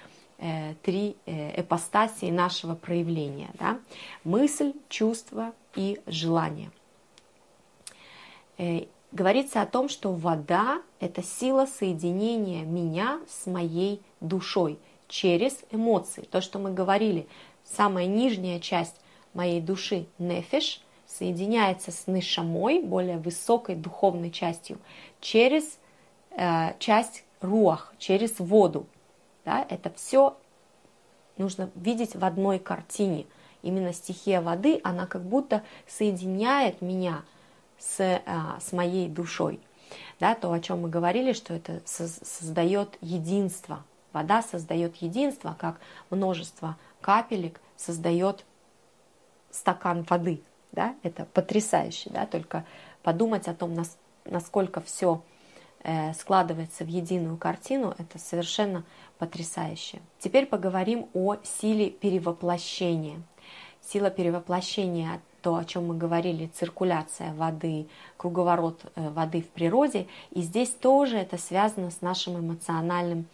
Э, 0.46 0.74
три 0.82 1.16
эпостасии 1.26 2.30
нашего 2.30 2.76
проявления. 2.76 3.52
Да? 3.54 3.80
Мысль, 4.26 4.74
чувство 4.90 5.54
и 5.74 6.02
желание. 6.06 6.70
Э, 8.58 8.88
говорится 9.14 9.62
о 9.62 9.66
том, 9.66 9.88
что 9.88 10.12
вода– 10.12 10.82
это 11.00 11.24
сила 11.24 11.66
соединения 11.66 12.66
меня 12.66 13.22
с 13.30 13.46
моей 13.46 14.02
душой 14.20 14.80
через 15.08 15.58
эмоции. 15.72 16.28
То, 16.30 16.42
что 16.42 16.60
мы 16.60 16.74
говорили, 16.74 17.26
самая 17.64 18.08
нижняя 18.08 18.60
часть 18.60 19.00
моей 19.34 19.62
души, 19.62 20.06
нефиш, 20.20 20.82
соединяется 21.08 21.92
с 21.92 22.08
нишамой, 22.08 22.82
более 22.82 23.18
высокой 23.18 23.76
духовной 23.76 24.32
частью, 24.32 24.80
через 25.20 25.78
э, 26.32 26.74
часть 26.80 27.24
руах, 27.42 27.94
через 27.98 28.40
воду. 28.40 28.88
Да? 29.46 29.66
Это 29.70 29.92
все 29.92 30.38
нужно 31.38 31.70
видеть 31.76 32.16
в 32.16 32.24
одной 32.26 32.60
картине. 32.60 33.26
Именно 33.62 33.94
стихия 33.94 34.42
воды, 34.42 34.80
она 34.84 35.06
как 35.06 35.24
будто 35.24 35.64
соединяет 35.88 36.82
меня 36.82 37.24
с, 37.80 38.22
а, 38.26 38.60
с 38.60 38.74
моей 38.74 39.08
душой. 39.08 39.60
Да, 40.20 40.36
то, 40.36 40.52
о 40.52 40.60
чем 40.60 40.82
мы 40.82 40.90
говорили, 40.90 41.34
что 41.34 41.54
это 41.54 41.82
создает 41.86 42.98
единство. 43.02 43.84
Вода 44.12 44.42
создает 44.42 44.98
единство, 44.98 45.56
как 45.58 45.80
множество 46.10 46.78
капелек 47.02 47.60
создает 47.78 48.46
стакан 49.54 50.04
воды. 50.10 50.42
Да? 50.72 50.96
Это 51.04 51.26
потрясающе. 51.26 52.10
Да? 52.10 52.26
Только 52.26 52.66
подумать 53.04 53.48
о 53.48 53.54
том, 53.54 53.76
насколько 54.26 54.82
все 54.82 55.22
Э, 55.86 56.14
складывается 56.14 56.86
в 56.86 56.88
единую 56.88 57.36
картину, 57.36 57.94
это 57.98 58.18
совершенно 58.18 58.86
потрясающе. 59.18 60.00
Теперь 60.18 60.46
поговорим 60.46 61.10
о 61.14 61.36
силе 61.44 61.90
перевоплощения. 61.90 63.22
Сила 63.82 64.10
перевоплощения, 64.10 65.20
то, 65.42 65.58
о 65.58 65.66
чем 65.66 65.88
мы 65.88 65.98
говорили, 65.98 66.48
циркуляция 66.48 67.34
воды, 67.34 67.90
круговорот 68.16 68.80
э, 68.96 69.10
воды 69.10 69.42
в 69.42 69.50
природе. 69.50 70.08
И 70.32 70.42
здесь 70.42 70.70
тоже 70.70 71.18
это 71.18 71.38
связано 71.38 71.92
с 71.92 72.00
нашим 72.00 72.40
эмоциональным, 72.40 73.26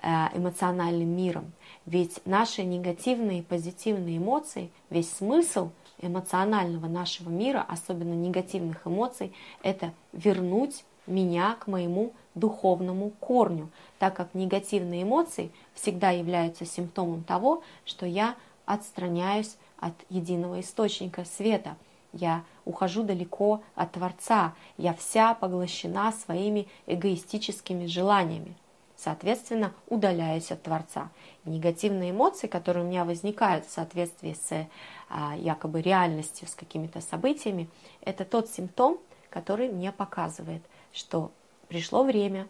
э, 0.00 0.08
эмоциональным 0.34 1.08
миром. 1.08 1.52
Ведь 1.86 2.20
наши 2.26 2.62
негативные 2.62 3.40
и 3.40 3.42
позитивные 3.42 4.18
эмоции, 4.18 4.70
весь 4.90 5.10
смысл 5.10 5.70
эмоционального 6.00 6.86
нашего 6.86 7.30
мира, 7.30 7.64
особенно 7.66 8.14
негативных 8.14 8.86
эмоций, 8.86 9.32
это 9.62 9.92
вернуть 10.12 10.84
меня 11.06 11.56
к 11.58 11.66
моему 11.66 12.12
духовному 12.34 13.10
корню, 13.20 13.70
так 13.98 14.14
как 14.14 14.34
негативные 14.34 15.02
эмоции 15.02 15.50
всегда 15.74 16.10
являются 16.10 16.64
симптомом 16.64 17.24
того, 17.24 17.62
что 17.84 18.06
я 18.06 18.36
отстраняюсь 18.66 19.56
от 19.78 19.94
единого 20.08 20.60
источника 20.60 21.24
света. 21.24 21.76
Я 22.12 22.44
ухожу 22.64 23.02
далеко 23.02 23.62
от 23.74 23.92
Творца, 23.92 24.54
я 24.76 24.94
вся 24.94 25.34
поглощена 25.34 26.12
своими 26.12 26.68
эгоистическими 26.86 27.86
желаниями. 27.86 28.54
Соответственно, 29.02 29.72
удаляюсь 29.88 30.52
от 30.52 30.62
Творца. 30.62 31.10
негативные 31.44 32.10
эмоции, 32.10 32.46
которые 32.46 32.84
у 32.84 32.88
меня 32.88 33.04
возникают 33.04 33.64
в 33.66 33.70
соответствии 33.70 34.34
с 34.34 34.68
а, 35.08 35.34
якобы 35.36 35.80
реальностью, 35.80 36.46
с 36.46 36.54
какими-то 36.54 37.00
событиями, 37.00 37.68
это 38.02 38.24
тот 38.24 38.50
симптом, 38.50 38.98
который 39.30 39.68
мне 39.68 39.90
показывает– 39.92 40.62
что 40.92 41.30
пришло 41.68 42.02
время 42.04 42.46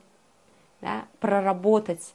да, 0.81 1.05
проработать 1.21 2.15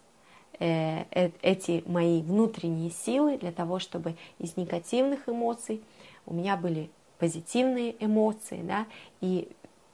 э, 0.60 1.04
э, 1.12 1.32
эти 1.42 1.84
мои 1.86 2.22
внутренние 2.22 2.90
силы 2.90 3.38
для 3.38 3.52
того, 3.52 3.80
чтобы 3.80 4.16
из 4.40 4.58
негативных 4.58 5.30
эмоций 5.30 5.82
у 6.26 6.34
меня 6.34 6.58
были 6.58 6.90
позитивные 7.20 7.96
эмоции, 8.04 8.62
да, 8.64 8.88
и 9.22 9.50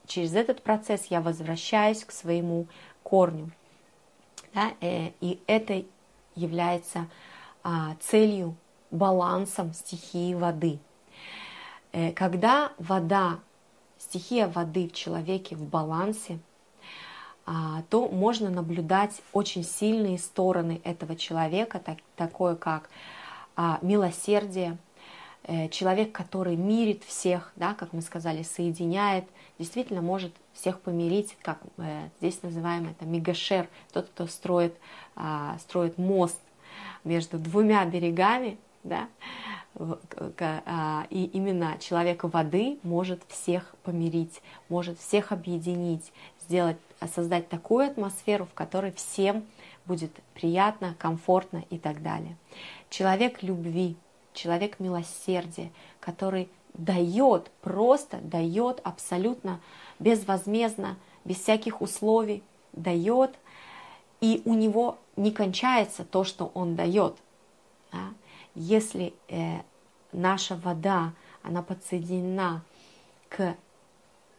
через 0.07 0.33
этот 0.33 0.63
процесс 0.63 1.07
я 1.07 1.21
возвращаюсь 1.21 2.03
к 2.03 2.11
своему 2.11 2.67
корню. 3.03 3.51
Да, 4.53 4.73
э, 4.81 5.11
и 5.21 5.41
это 5.47 5.83
является 6.35 7.07
а, 7.63 7.95
целью, 8.01 8.55
балансом 8.89 9.73
стихии 9.73 10.33
воды. 10.33 10.79
Э, 11.93 12.11
когда 12.11 12.73
вода 12.77 13.39
стихия 13.97 14.47
воды 14.47 14.89
в 14.89 14.93
человеке 14.93 15.55
в 15.55 15.63
балансе, 15.63 16.39
а, 17.45 17.83
то 17.89 18.07
можно 18.07 18.49
наблюдать 18.49 19.21
очень 19.33 19.63
сильные 19.63 20.17
стороны 20.17 20.81
этого 20.83 21.15
человека, 21.15 21.79
так, 21.79 21.97
такое 22.15 22.55
как 22.55 22.89
а, 23.55 23.79
милосердие, 23.81 24.77
э, 25.43 25.69
человек, 25.69 26.11
который 26.11 26.55
мирит 26.55 27.03
всех, 27.03 27.51
да, 27.55 27.73
как 27.73 27.93
мы 27.93 28.01
сказали, 28.01 28.43
соединяет, 28.43 29.25
действительно 29.57 30.01
может 30.01 30.33
всех 30.53 30.79
помирить, 30.81 31.37
как 31.41 31.59
э, 31.77 32.09
здесь 32.19 32.41
называем 32.43 32.87
это 32.89 33.05
мегашер, 33.05 33.67
тот, 33.93 34.07
кто 34.09 34.27
строит, 34.27 34.75
а, 35.15 35.57
строит 35.59 35.97
мост 35.97 36.39
между 37.03 37.37
двумя 37.37 37.85
берегами, 37.85 38.57
да, 38.83 39.07
а, 39.75 41.05
и 41.09 41.25
именно 41.25 41.77
человек 41.79 42.23
воды 42.23 42.79
может 42.83 43.21
всех 43.27 43.75
помирить, 43.83 44.41
может 44.69 44.99
всех 44.99 45.31
объединить, 45.31 46.11
сделать, 46.41 46.77
создать 47.13 47.47
такую 47.47 47.87
атмосферу, 47.87 48.45
в 48.45 48.53
которой 48.53 48.91
всем 48.91 49.45
будет 49.85 50.11
приятно, 50.33 50.95
комфортно 50.99 51.63
и 51.69 51.77
так 51.77 52.03
далее. 52.03 52.37
Человек 52.89 53.43
любви, 53.43 53.95
человек 54.33 54.79
милосердия, 54.79 55.71
который 55.99 56.49
дает, 56.73 57.49
просто 57.61 58.17
дает 58.17 58.79
абсолютно 58.83 59.59
безвозмездно, 60.01 60.97
без 61.23 61.37
всяких 61.37 61.81
условий, 61.81 62.43
дает, 62.73 63.31
и 64.19 64.41
у 64.43 64.53
него 64.53 64.97
не 65.15 65.31
кончается 65.31 66.03
то, 66.03 66.25
что 66.25 66.51
он 66.53 66.75
дает. 66.75 67.15
Да? 67.93 68.09
если 68.55 69.13
э, 69.27 69.59
наша 70.11 70.55
вода, 70.55 71.13
она 71.43 71.61
подсоединена 71.61 72.63
к 73.29 73.55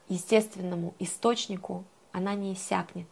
естественному 0.09 0.95
источнику, 0.99 1.85
она 2.13 2.35
не 2.35 2.53
иссякнет. 2.53 3.07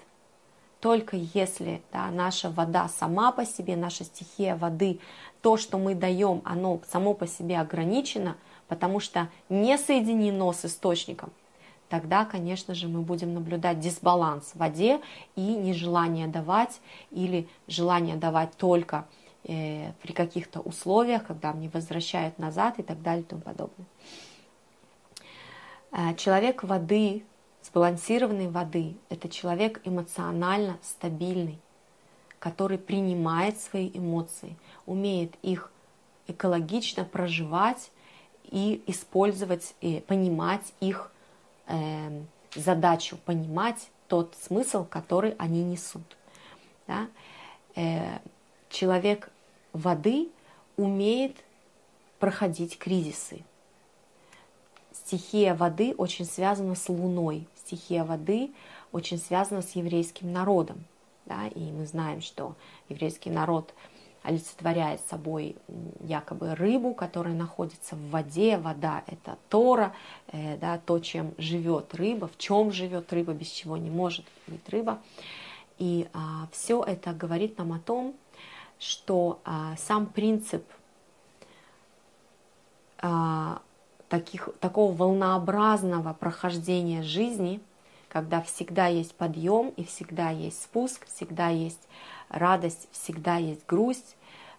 Только 0.81 1.17
если 1.17 1.83
да, 1.93 2.11
наша 2.11 2.51
вода 2.51 2.89
сама 2.89 3.33
по 3.33 3.45
себе, 3.45 3.77
наша 3.77 4.05
стихия 4.05 4.57
воды, 4.57 5.01
то, 5.43 5.57
что 5.57 5.79
мы 5.79 5.95
даем, 5.95 6.41
оно 6.45 6.81
само 6.91 7.15
по 7.15 7.27
себе 7.27 7.59
ограничено, 7.59 8.37
потому 8.69 9.01
что 9.01 9.29
не 9.49 9.77
соединено 9.77 10.53
с 10.53 10.65
источником, 10.65 11.33
тогда, 11.91 12.25
конечно 12.25 12.73
же, 12.75 12.89
мы 12.89 13.03
будем 13.03 13.35
наблюдать 13.35 13.81
дисбаланс 13.81 14.53
в 14.55 14.59
воде 14.59 15.01
и 15.35 15.41
нежелание 15.41 16.29
давать 16.29 16.81
или 17.11 17.49
желание 17.67 18.17
давать 18.17 18.57
только 18.57 19.07
э, 19.45 19.93
при 20.01 20.13
каких-то 20.13 20.61
условиях, 20.61 21.27
когда 21.27 21.53
мне 21.53 21.69
возвращают 21.69 22.39
назад 22.39 22.79
и 22.79 22.83
так 22.83 23.03
далее 23.03 23.23
и 23.23 23.27
тому 23.27 23.43
подобное. 23.43 23.87
Э, 25.91 26.15
человек 26.15 26.63
воды, 26.63 27.25
сбалансированной 27.65 28.49
воды, 28.49 28.95
это 29.09 29.29
человек 29.29 29.81
эмоционально 29.85 30.79
стабильный, 30.83 31.59
который 32.39 32.79
принимает 32.79 33.61
свои 33.61 33.91
эмоции, 33.93 34.57
умеет 34.87 35.35
их 35.43 35.73
экологично 36.29 37.05
проживать 37.05 37.91
и 38.45 38.81
использовать, 38.87 39.75
и 39.81 40.05
понимать 40.07 40.73
их 40.79 41.11
э, 41.71 42.23
задачу, 42.55 43.19
понимать 43.25 43.91
тот 44.09 44.35
смысл, 44.43 44.85
который 44.85 45.35
они 45.39 45.63
несут. 45.63 46.17
Да? 46.87 47.09
Э, 47.77 48.19
человек 48.69 49.31
воды 49.73 50.29
умеет 50.77 51.37
проходить 52.19 52.79
кризисы. 52.79 53.43
Стихия 54.93 55.55
воды 55.55 55.95
очень 55.97 56.25
связана 56.25 56.75
с 56.75 56.89
Луной. 56.89 57.47
Стихия 57.57 58.05
воды 58.05 58.53
очень 58.93 59.19
связана 59.19 59.63
с 59.63 59.73
еврейским 59.73 60.33
народом. 60.33 60.85
Да? 61.27 61.47
И 61.49 61.61
мы 61.71 61.87
знаем, 61.87 62.21
что 62.21 62.57
еврейский 62.89 63.31
народ 63.31 63.75
олицетворяет 64.23 65.01
собой 65.09 65.57
якобы 66.01 66.55
рыбу, 66.55 66.95
которая 66.95 67.35
находится 67.35 67.97
в 67.97 68.11
воде. 68.11 68.59
Вода– 68.59 69.03
это 69.07 69.39
Тора, 69.49 69.95
э, 70.33 70.57
да, 70.59 70.79
то, 70.79 70.99
чем 70.99 71.33
живет 71.39 71.95
рыба, 71.95 72.29
в 72.29 72.37
чем 72.37 72.71
живет 72.71 73.13
рыба, 73.13 73.33
без 73.33 73.49
чего 73.49 73.77
не 73.77 73.91
может 73.91 74.25
быть 74.47 74.69
рыба. 74.69 74.99
И 75.79 76.09
а, 76.13 76.47
все 76.53 76.83
это 76.83 77.13
говорит 77.13 77.57
нам 77.57 77.73
о 77.73 77.79
том, 77.79 78.15
что 78.79 79.41
а, 79.45 79.77
сам 79.79 80.07
принцип 80.07 80.63
а, 82.99 83.63
таких, 84.11 84.51
такого 84.61 84.93
волнообразного 84.93 86.13
прохождения 86.13 87.03
жизни, 87.03 87.61
когда 88.09 88.43
всегда 88.43 88.89
есть 88.89 89.15
подъем 89.15 89.71
и 89.71 89.85
всегда 89.85 90.29
есть 90.29 90.63
спуск, 90.63 91.07
всегда 91.07 91.49
есть 91.49 91.81
радость, 92.31 92.89
всегда 92.93 93.37
есть 93.37 93.67
грусть, 93.67 94.17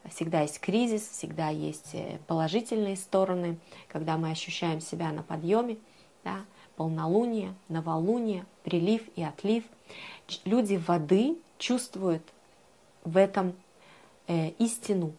всегда 0.09 0.41
есть 0.41 0.59
кризис, 0.59 1.07
всегда 1.09 1.49
есть 1.49 1.93
э, 1.93 2.19
положительные 2.27 2.95
стороны, 2.95 3.57
когда 3.87 4.17
мы 4.17 4.31
ощущаем 4.31 4.81
себя 4.81 5.11
на 5.11 5.23
подъеме, 5.23 5.77
да, 6.23 6.37
полнолуние, 6.75 7.55
новолуние, 7.69 8.45
прилив 8.63 9.01
и 9.15 9.23
отлив. 9.23 9.63
Люди 10.45 10.75
воды 10.75 11.37
чувствуют 11.57 12.23
в 13.03 13.17
этом 13.17 13.53
э, 14.27 14.49
истину. 14.59 15.13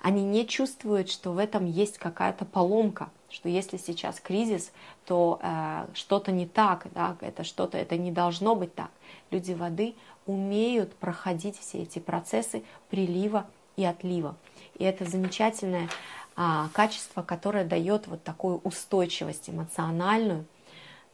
Они 0.00 0.24
не 0.24 0.46
чувствуют, 0.46 1.10
что 1.10 1.32
в 1.32 1.38
этом 1.38 1.66
есть 1.66 1.98
какая-то 1.98 2.44
поломка, 2.44 3.10
что 3.30 3.48
если 3.48 3.76
сейчас 3.76 4.20
кризис, 4.20 4.72
то 5.06 5.38
э, 5.42 5.86
что-то 5.94 6.32
не 6.32 6.46
так, 6.46 6.86
да, 6.94 7.16
это 7.20 7.44
что-то, 7.44 7.78
это 7.78 7.96
не 7.96 8.10
должно 8.10 8.54
быть 8.54 8.74
так. 8.74 8.90
Люди 9.30 9.52
воды 9.52 9.94
умеют 10.26 10.94
проходить 10.94 11.58
все 11.58 11.82
эти 11.82 11.98
процессы 11.98 12.62
прилива 12.90 13.46
и 13.76 13.84
отлива. 13.84 14.36
И 14.78 14.84
это 14.84 15.04
замечательное 15.04 15.88
а, 16.36 16.68
качество, 16.72 17.22
которое 17.22 17.64
дает 17.64 18.06
вот 18.06 18.22
такую 18.22 18.58
устойчивость, 18.58 19.50
эмоциональную 19.50 20.46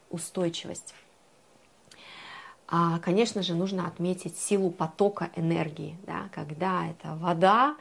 устойчивость. 0.09 0.93
А, 2.67 2.99
конечно 2.99 3.41
же, 3.43 3.55
нужно 3.55 3.87
отметить 3.87 4.37
силу 4.37 4.69
потока 4.69 5.29
энергии. 5.35 5.97
Да? 6.05 6.29
Когда 6.33 6.87
это 6.87 7.15
вода, 7.15 7.75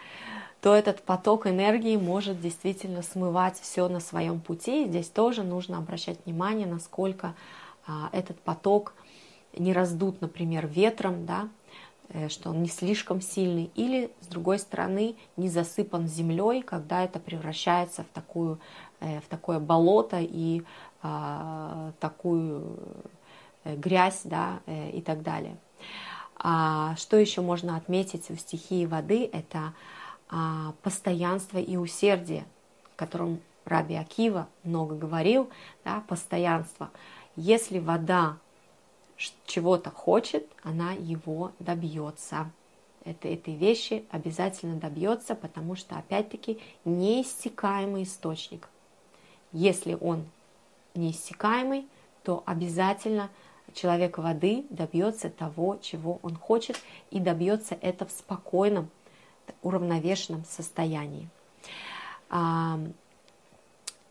то 0.66 0.74
этот 0.74 1.00
поток 1.04 1.46
энергии 1.46 1.96
может 1.96 2.40
действительно 2.40 3.02
смывать 3.02 3.56
все 3.56 3.86
на 3.86 4.00
своем 4.00 4.40
пути. 4.40 4.82
И 4.82 4.88
здесь 4.88 5.08
тоже 5.08 5.44
нужно 5.44 5.78
обращать 5.78 6.18
внимание, 6.26 6.66
насколько 6.66 7.36
а, 7.86 8.08
этот 8.10 8.40
поток 8.40 8.92
не 9.56 9.72
раздут, 9.72 10.20
например, 10.20 10.66
ветром, 10.66 11.24
да, 11.24 11.48
э, 12.08 12.28
что 12.28 12.50
он 12.50 12.62
не 12.62 12.68
слишком 12.68 13.20
сильный, 13.20 13.70
или, 13.76 14.10
с 14.22 14.26
другой 14.26 14.58
стороны, 14.58 15.14
не 15.36 15.48
засыпан 15.48 16.08
землей, 16.08 16.62
когда 16.62 17.04
это 17.04 17.20
превращается 17.20 18.02
в, 18.02 18.08
такую, 18.08 18.58
э, 18.98 19.20
в 19.20 19.28
такое 19.28 19.60
болото 19.60 20.18
и 20.20 20.64
а, 21.00 21.92
такую 22.00 22.76
э, 23.62 23.76
грязь 23.76 24.22
да, 24.24 24.58
и 24.66 25.00
так 25.00 25.22
далее. 25.22 25.58
А 26.38 26.96
что 26.96 27.16
еще 27.16 27.40
можно 27.40 27.76
отметить 27.76 28.28
в 28.30 28.36
стихии 28.36 28.84
воды? 28.84 29.30
Это 29.32 29.74
постоянство 30.82 31.58
и 31.58 31.76
усердие, 31.76 32.44
о 32.94 32.98
котором 32.98 33.40
Раби 33.64 33.96
Акива 33.96 34.48
много 34.62 34.94
говорил, 34.94 35.50
да, 35.84 36.02
постоянство. 36.08 36.90
Если 37.34 37.78
вода 37.78 38.38
чего-то 39.46 39.90
хочет, 39.90 40.46
она 40.62 40.92
его 40.92 41.52
добьется. 41.58 42.50
Это, 43.04 43.28
этой 43.28 43.54
вещи 43.54 44.04
обязательно 44.10 44.76
добьется, 44.76 45.34
потому 45.34 45.76
что, 45.76 45.96
опять-таки, 45.96 46.60
неиссякаемый 46.84 48.02
источник. 48.02 48.68
Если 49.52 49.96
он 50.00 50.24
неиссякаемый, 50.94 51.86
то 52.24 52.42
обязательно 52.46 53.30
человек 53.74 54.18
воды 54.18 54.66
добьется 54.70 55.30
того, 55.30 55.78
чего 55.80 56.18
он 56.22 56.36
хочет, 56.36 56.80
и 57.10 57.20
добьется 57.20 57.76
это 57.80 58.06
в 58.06 58.10
спокойном, 58.10 58.90
уравновешенном 59.62 60.44
состоянии. 60.44 61.28
А, 62.28 62.78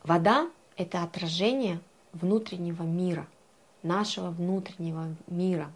вода– 0.04 0.50
это 0.78 1.04
отражение 1.04 1.80
внутреннего 2.13 2.84
мира– 2.84 3.28
нашего 3.86 4.32
внутреннего 4.32 5.15
мира. 5.28 5.71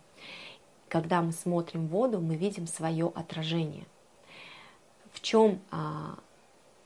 Когда 0.89 1.21
мы 1.21 1.31
смотрим 1.31 1.87
воду, 1.87 2.19
мы 2.19 2.35
видим 2.35 2.67
свое 2.67 3.11
отражение. 3.15 3.85
В 5.13 5.21
чем 5.21 5.59
а, 5.71 6.15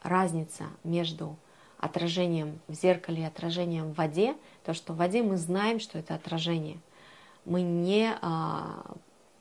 разница 0.01 0.65
между 0.83 1.35
отражением 1.77 2.59
в 2.67 2.73
зеркале 2.73 3.23
и 3.23 3.25
отражением 3.25 3.93
в 3.93 3.95
воде? 3.95 4.35
То, 4.65 4.73
что 4.73 4.93
в 4.93 4.97
воде 4.97 5.23
мы 5.23 5.37
знаем, 5.37 5.79
что 5.79 5.97
это 5.97 6.15
отражение. 6.15 6.77
Мы 7.45 7.61
не 7.61 8.13
а, 8.21 8.83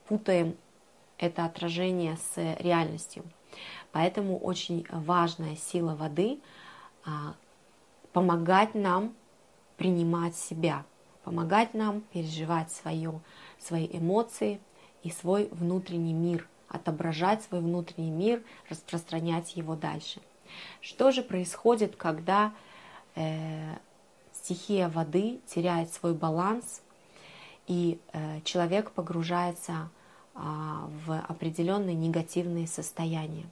путаем 0.07 0.55
это 1.17 1.45
отражение 1.45 2.17
с 2.17 2.55
реальностью. 2.59 3.23
Поэтому 3.91 4.37
очень 4.39 4.85
важная 4.89 5.55
сила 5.55 5.95
воды 5.95 6.39
а, 7.05 7.35
помогать 8.11 8.75
нам 8.75 9.13
принимать 9.77 10.35
себя– 10.35 10.85
помогать 11.23 11.73
нам 11.73 12.01
переживать 12.13 12.71
свое, 12.71 13.19
свои 13.59 13.87
эмоции 13.91 14.59
и 15.03 15.09
свой 15.09 15.49
внутренний 15.51 16.13
мир, 16.13 16.47
отображать 16.67 17.43
свой 17.43 17.61
внутренний 17.61 18.11
мир, 18.11 18.43
распространять 18.69 19.55
его 19.55 19.75
дальше. 19.75 20.21
Что 20.81 21.11
же 21.11 21.23
происходит, 21.23 21.95
когда 21.95 22.53
э, 23.15 23.75
стихия 24.33 24.89
воды 24.89 25.39
теряет 25.47 25.91
свой 25.93 26.13
баланс 26.13 26.81
и 27.67 27.99
э, 28.11 28.41
человек 28.43 28.91
погружается 28.91 29.73
э, 29.73 30.02
в 30.33 31.19
определенные 31.27 31.95
негативные 31.95 32.67
состояния? 32.67 33.45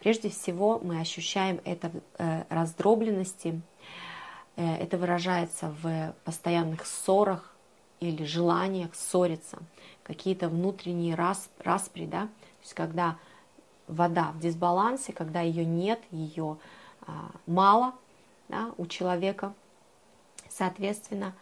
Прежде 0.00 0.28
всего 0.30 0.78
мы 0.78 1.00
ощущаем 1.00 1.60
это 1.64 1.90
э, 2.18 2.44
раздробленности, 2.48 3.60
Э, 4.56 4.76
это 4.76 4.96
выражается 4.96 5.74
в 5.82 6.14
постоянных 6.24 6.86
ссорах 6.86 7.54
или 8.00 8.24
желаниях 8.24 8.94
ссориться, 8.94 9.58
какие-то 10.02 10.48
внутренние 10.48 11.14
распри, 11.14 12.06
да, 12.06 12.22
то 12.22 12.62
есть 12.62 12.74
когда 12.74 13.16
вода 13.86 14.32
в 14.32 14.40
дисбалансе, 14.40 15.12
когда 15.12 15.40
ее 15.40 15.64
нет, 15.64 16.00
ее 16.10 16.58
а, 17.02 17.30
мало 17.46 17.94
да, 18.48 18.72
у 18.76 18.86
человека, 18.86 19.54
соответственно, 20.48 21.34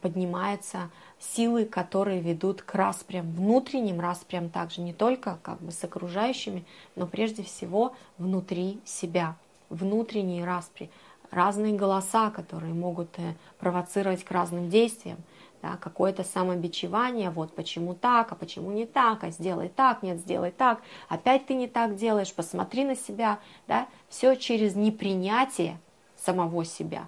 поднимаются 0.00 0.90
силы, 1.18 1.64
которые 1.64 2.20
ведут 2.20 2.62
к 2.62 2.74
распрям, 2.74 3.30
внутренним 3.32 4.00
распрям 4.00 4.48
также, 4.48 4.80
не 4.80 4.92
только 4.92 5.38
как 5.42 5.60
бы 5.60 5.72
с 5.72 5.82
окружающими, 5.84 6.64
но 6.96 7.06
прежде 7.06 7.42
всего 7.42 7.94
внутри 8.18 8.80
себя, 8.84 9.36
внутренние 9.68 10.44
распри, 10.44 10.90
разные 11.30 11.74
голоса, 11.74 12.30
которые 12.30 12.74
могут 12.74 13.18
э, 13.18 13.34
провоцировать 13.58 14.24
к 14.24 14.30
разным 14.30 14.68
действиям. 14.68 15.18
Да, 15.62 15.76
какое-то 15.76 16.24
самобичевание, 16.24 17.30
вот 17.30 17.54
почему 17.54 17.94
так, 17.94 18.32
а 18.32 18.34
почему 18.34 18.72
не 18.72 18.84
так, 18.84 19.22
а 19.22 19.30
сделай 19.30 19.68
так, 19.68 20.02
нет, 20.02 20.18
сделай 20.18 20.50
так, 20.50 20.82
опять 21.08 21.46
ты 21.46 21.54
не 21.54 21.68
так 21.68 21.94
делаешь, 21.94 22.34
посмотри 22.34 22.82
на 22.82 22.96
себя, 22.96 23.38
да, 23.68 23.86
все 24.08 24.34
через 24.34 24.74
непринятие 24.74 25.78
самого 26.16 26.64
себя. 26.64 27.06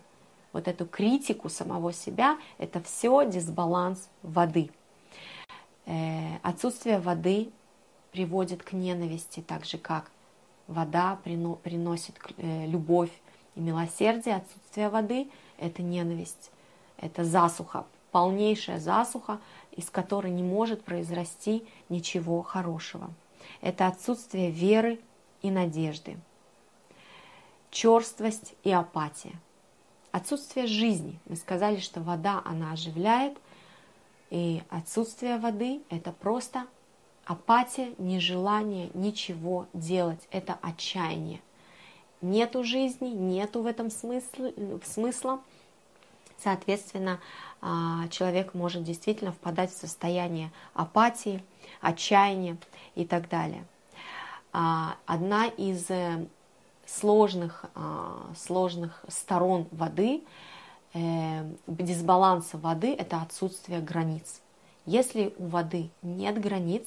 Вот 0.54 0.68
эту 0.68 0.86
критику 0.86 1.50
самого 1.50 1.92
себя, 1.92 2.38
это 2.58 2.80
все 2.80 3.28
дисбаланс 3.28 4.08
воды. 4.22 4.70
Э, 5.84 6.36
отсутствие 6.42 7.00
воды 7.00 7.50
приводит 8.12 8.62
к 8.62 8.72
ненависти, 8.72 9.40
так 9.40 9.64
же 9.64 9.78
как 9.78 10.12
вода 10.68 11.18
прино, 11.24 11.56
приносит 11.56 12.14
э, 12.38 12.66
любовь, 12.66 13.10
и 13.56 13.60
милосердие, 13.60 14.36
отсутствие 14.36 14.88
воды– 14.88 15.28
это 15.58 15.82
ненависть, 15.82 16.50
это 16.98 17.24
засуха, 17.24 17.84
полнейшая 18.12 18.78
засуха, 18.78 19.40
из 19.72 19.90
которой 19.90 20.30
не 20.30 20.44
может 20.44 20.84
произрасти 20.84 21.64
ничего 21.88 22.42
хорошего. 22.42 23.10
Это 23.60 23.88
отсутствие 23.88 24.50
веры 24.50 25.00
и 25.42 25.50
надежды, 25.50 26.16
черствость 27.70 28.54
и 28.62 28.70
апатия, 28.70 29.32
отсутствие 30.14 30.68
жизни. 30.68 31.18
Мы 31.26 31.34
сказали, 31.34 31.80
что 31.80 32.00
вода, 32.00 32.40
она 32.44 32.70
оживляет, 32.70 33.36
и 34.30 34.62
отсутствие 34.70 35.38
воды– 35.38 35.82
это 35.90 36.12
просто 36.12 36.68
апатия, 37.24 37.94
нежелание 37.98 38.90
ничего 38.94 39.66
делать. 39.72 40.20
Это 40.30 40.56
отчаяние. 40.62 41.40
Нету 42.20 42.62
жизни, 42.62 43.08
нету 43.08 43.62
в 43.62 43.66
этом 43.66 43.90
смысла, 43.90 44.52
смысла. 44.84 45.40
Соответственно, 46.38 47.18
а, 47.60 48.06
человек 48.08 48.54
может 48.54 48.84
действительно 48.84 49.32
впадать 49.32 49.72
в 49.72 49.76
состояние 49.76 50.52
апатии, 50.74 51.42
отчаяния 51.80 52.56
и 52.94 53.04
так 53.04 53.28
далее. 53.28 53.64
А, 54.52 54.96
одна 55.06 55.46
из 55.46 55.90
э, 55.90 56.28
сложных, 56.86 57.64
а, 57.74 58.30
сложных 58.36 59.04
сторон 59.08 59.66
воды, 59.70 60.22
э, 60.92 61.44
дисбаланса 61.66 62.58
воды, 62.58 62.94
это 62.94 63.20
отсутствие 63.20 63.80
границ. 63.80 64.40
Если 64.86 65.34
у 65.38 65.46
воды 65.46 65.90
нет 66.02 66.40
границ, 66.40 66.84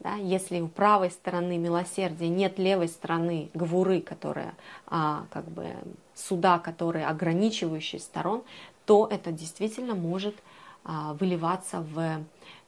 да, 0.00 0.14
если 0.16 0.60
у 0.60 0.68
правой 0.68 1.10
стороны 1.10 1.56
милосердия 1.56 2.28
нет 2.28 2.58
левой 2.58 2.88
стороны 2.88 3.50
гвуры, 3.54 4.00
которая 4.00 4.54
а, 4.86 5.24
как 5.30 5.44
бы 5.46 5.74
суда, 6.14 6.58
которые 6.58 7.06
ограничивающие 7.06 8.00
сторон, 8.00 8.42
то 8.84 9.08
это 9.10 9.32
действительно 9.32 9.94
может 9.94 10.34
а, 10.84 11.14
выливаться 11.14 11.80
в 11.80 12.24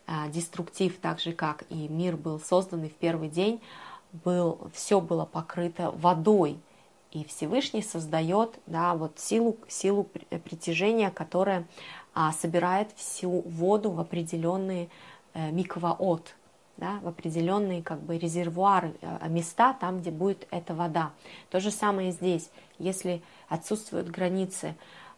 а, 0.06 0.28
деструктив, 0.28 0.98
так 0.98 1.20
же 1.20 1.32
как 1.32 1.64
и 1.68 1.88
мир 1.88 2.16
был 2.16 2.40
создан 2.40 2.84
и 2.84 2.88
в 2.88 2.94
первый 2.94 3.28
день 3.28 3.60
был, 4.24 4.70
все 4.72 5.00
было 5.00 5.24
покрыто 5.24 5.90
водой, 5.90 6.58
и 7.12 7.24
Всевышний 7.24 7.82
создает 7.82 8.58
да, 8.66 8.94
вот 8.94 9.18
силу, 9.18 9.56
силу 9.68 10.04
притяжения, 10.44 11.10
которая 11.10 11.66
а, 12.14 12.32
собирает 12.32 12.90
всю 12.96 13.40
воду 13.42 13.90
в 13.90 14.00
определенные 14.00 14.88
э, 15.34 15.50
микваот, 15.50 16.34
да, 16.76 16.98
в 17.02 17.08
определенные 17.08 17.82
как 17.82 18.00
бы 18.00 18.18
резервуары, 18.18 18.94
э, 19.00 19.28
места, 19.28 19.74
там, 19.74 20.00
где 20.00 20.10
будет 20.10 20.46
эта 20.50 20.74
вода. 20.74 21.12
То 21.50 21.60
же 21.60 21.70
самое 21.70 22.12
здесь. 22.12 22.50
Если 22.78 23.22
отсутствуют 23.48 24.08
границы, 24.08 24.74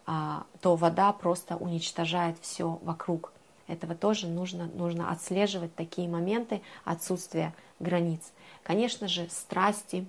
а, 0.07 0.45
то 0.61 0.77
вода 0.77 1.13
просто 1.13 1.57
уничтожает 1.57 2.37
все 2.41 2.79
вокруг. 2.83 3.33
Этого 3.69 3.95
тоже 3.95 4.27
нужно, 4.27 4.67
нужно 4.75 5.11
отслеживать 5.13 5.75
такие 5.75 6.09
моменты 6.09 6.63
отсутствия 6.85 7.55
границ. 7.79 8.33
Конечно 8.63 9.09
же, 9.09 9.29
страсти, 9.31 10.07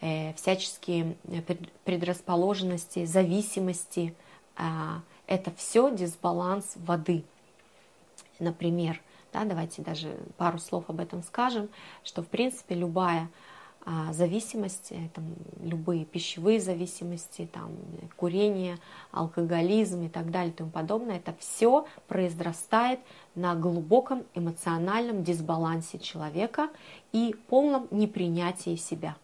э, 0.00 0.32
всяческие 0.34 1.16
э, 1.24 1.42
предрасположенности, 1.84 3.04
зависимости, 3.04 4.14
э, 4.56 4.62
это 5.26 5.52
все 5.56 5.90
дисбаланс 5.90 6.74
воды. 6.76 7.24
Например, 8.38 9.00
да, 9.32 9.44
давайте 9.44 9.82
даже 9.82 10.16
пару 10.36 10.58
слов 10.58 10.84
об 10.88 11.00
этом 11.00 11.22
скажем, 11.22 11.68
что 12.04 12.22
в 12.22 12.28
принципе 12.28 12.76
любая 12.76 13.28
зависимости, 14.12 15.10
там, 15.14 15.24
любые 15.62 16.04
пищевые 16.04 16.60
зависимости, 16.60 17.48
там, 17.52 17.70
курение, 18.16 18.78
алкоголизм 19.12 20.02
и 20.02 20.08
так 20.08 20.30
далее 20.30 20.50
и 20.50 20.56
тому 20.56 20.70
подобное, 20.70 21.16
это 21.16 21.34
все 21.38 21.86
произрастает 22.06 23.00
на 23.34 23.54
глубоком 23.54 24.24
эмоциональном 24.34 25.24
дисбалансе 25.24 25.98
человека 25.98 26.68
и 27.12 27.34
полном 27.48 27.88
непринятии 27.90 28.76
себя. 28.76 29.16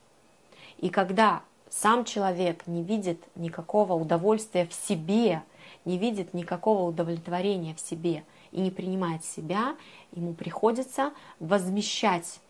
И 0.79 0.88
когда 0.88 1.42
сам 1.68 2.05
человек 2.05 2.66
не 2.66 2.83
видит 2.83 3.20
никакого 3.35 3.94
удовольствия 3.94 4.66
в 4.66 4.72
себе, 4.72 5.42
не 5.85 5.98
видит 5.98 6.33
никакого 6.33 6.88
удовлетворения 6.88 7.74
в 7.74 7.81
себе 7.81 8.24
и 8.53 8.61
не 8.61 8.70
принимает 8.70 9.24
себя, 9.24 9.77
ему 10.12 10.35
приходится 10.35 11.12
возмещать 11.40 12.40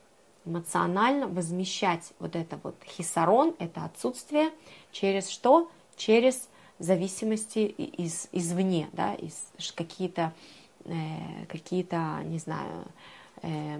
эмоционально 0.44 1.26
возмещать 1.26 2.12
вот 2.18 2.36
это 2.36 2.58
вот 2.62 2.76
хисарон, 2.84 3.54
это 3.58 3.84
отсутствие, 3.84 4.50
через 4.92 5.28
что? 5.28 5.70
Через 5.96 6.48
зависимости 6.78 7.58
из, 7.58 8.28
извне, 8.32 8.88
да, 8.92 9.14
из 9.14 9.72
какие-то, 9.74 10.32
э, 10.84 11.46
какие-то, 11.48 12.20
не 12.24 12.38
знаю, 12.38 12.84
э, 13.42 13.78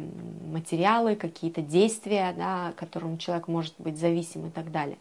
материалы, 0.51 1.17
какие-то 1.17 1.61
действия, 1.61 2.33
да, 2.37 2.73
которым 2.77 3.19
человек 3.19 3.49
может 3.49 3.75
быть 3.79 3.99
зависим 3.99 4.47
и 4.47 4.51
так 4.51 4.71
далее. 4.71 4.99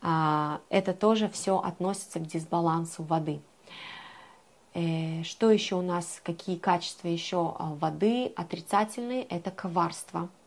А, 0.00 0.60
это 0.68 0.92
тоже 0.92 1.28
все 1.28 1.58
относится 1.58 2.20
к 2.20 2.26
дисбалансу 2.26 3.02
воды. 3.02 3.40
Э, 4.74 5.22
что 5.24 5.50
еще 5.50 5.76
у 5.76 5.82
нас, 5.82 6.20
какие 6.22 6.56
качества 6.56 7.08
еще 7.08 7.56
а, 7.58 7.74
воды 7.74 8.32
отрицательные? 8.36 9.24
Это 9.24 9.50
коварство– 9.50 10.28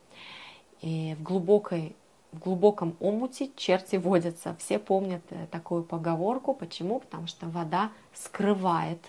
и 0.82 1.16
в, 1.18 1.24
глубокой, 1.24 1.96
в 2.32 2.40
глубоком 2.40 2.96
омуте 3.00 3.52
черти 3.56 3.96
водятся. 3.98 4.56
Все 4.60 4.80
помнят 4.80 5.22
э, 5.30 5.48
такую 5.52 5.84
поговорку. 5.84 6.54
Почему? 6.54 7.00
Потому 7.00 7.28
что 7.28 7.48
вода 7.48 7.92
скрывает. 8.14 9.00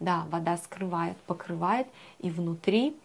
Да, 0.00 0.26
вода 0.30 0.56
скрывает, 0.56 1.16
покрывает. 1.26 1.86
И 2.18 2.30
внутри, 2.30 2.96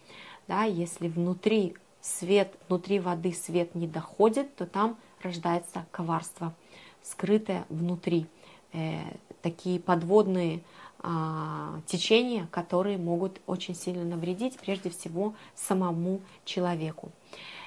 да, 0.48 0.64
если 0.64 1.08
внутри 1.08 1.76
свет, 2.02 2.54
внутри 2.68 3.00
воды 3.00 3.34
свет 3.34 3.76
не 3.76 3.88
доходит, 3.88 4.56
то 4.56 4.66
там 4.66 4.98
рождается 5.22 5.86
коварство, 5.92 6.54
скрытое 7.02 7.66
внутри. 7.70 8.28
Э, 8.74 9.02
такие 9.42 9.80
подводные 9.80 10.62
а, 11.06 11.82
течения, 11.86 12.48
которые 12.50 12.98
могут 12.98 13.42
очень 13.46 13.76
сильно 13.76 14.06
навредить 14.06 14.58
прежде 14.58 14.90
всего 14.90 15.34
самому 15.54 16.22
человеку. 16.46 17.12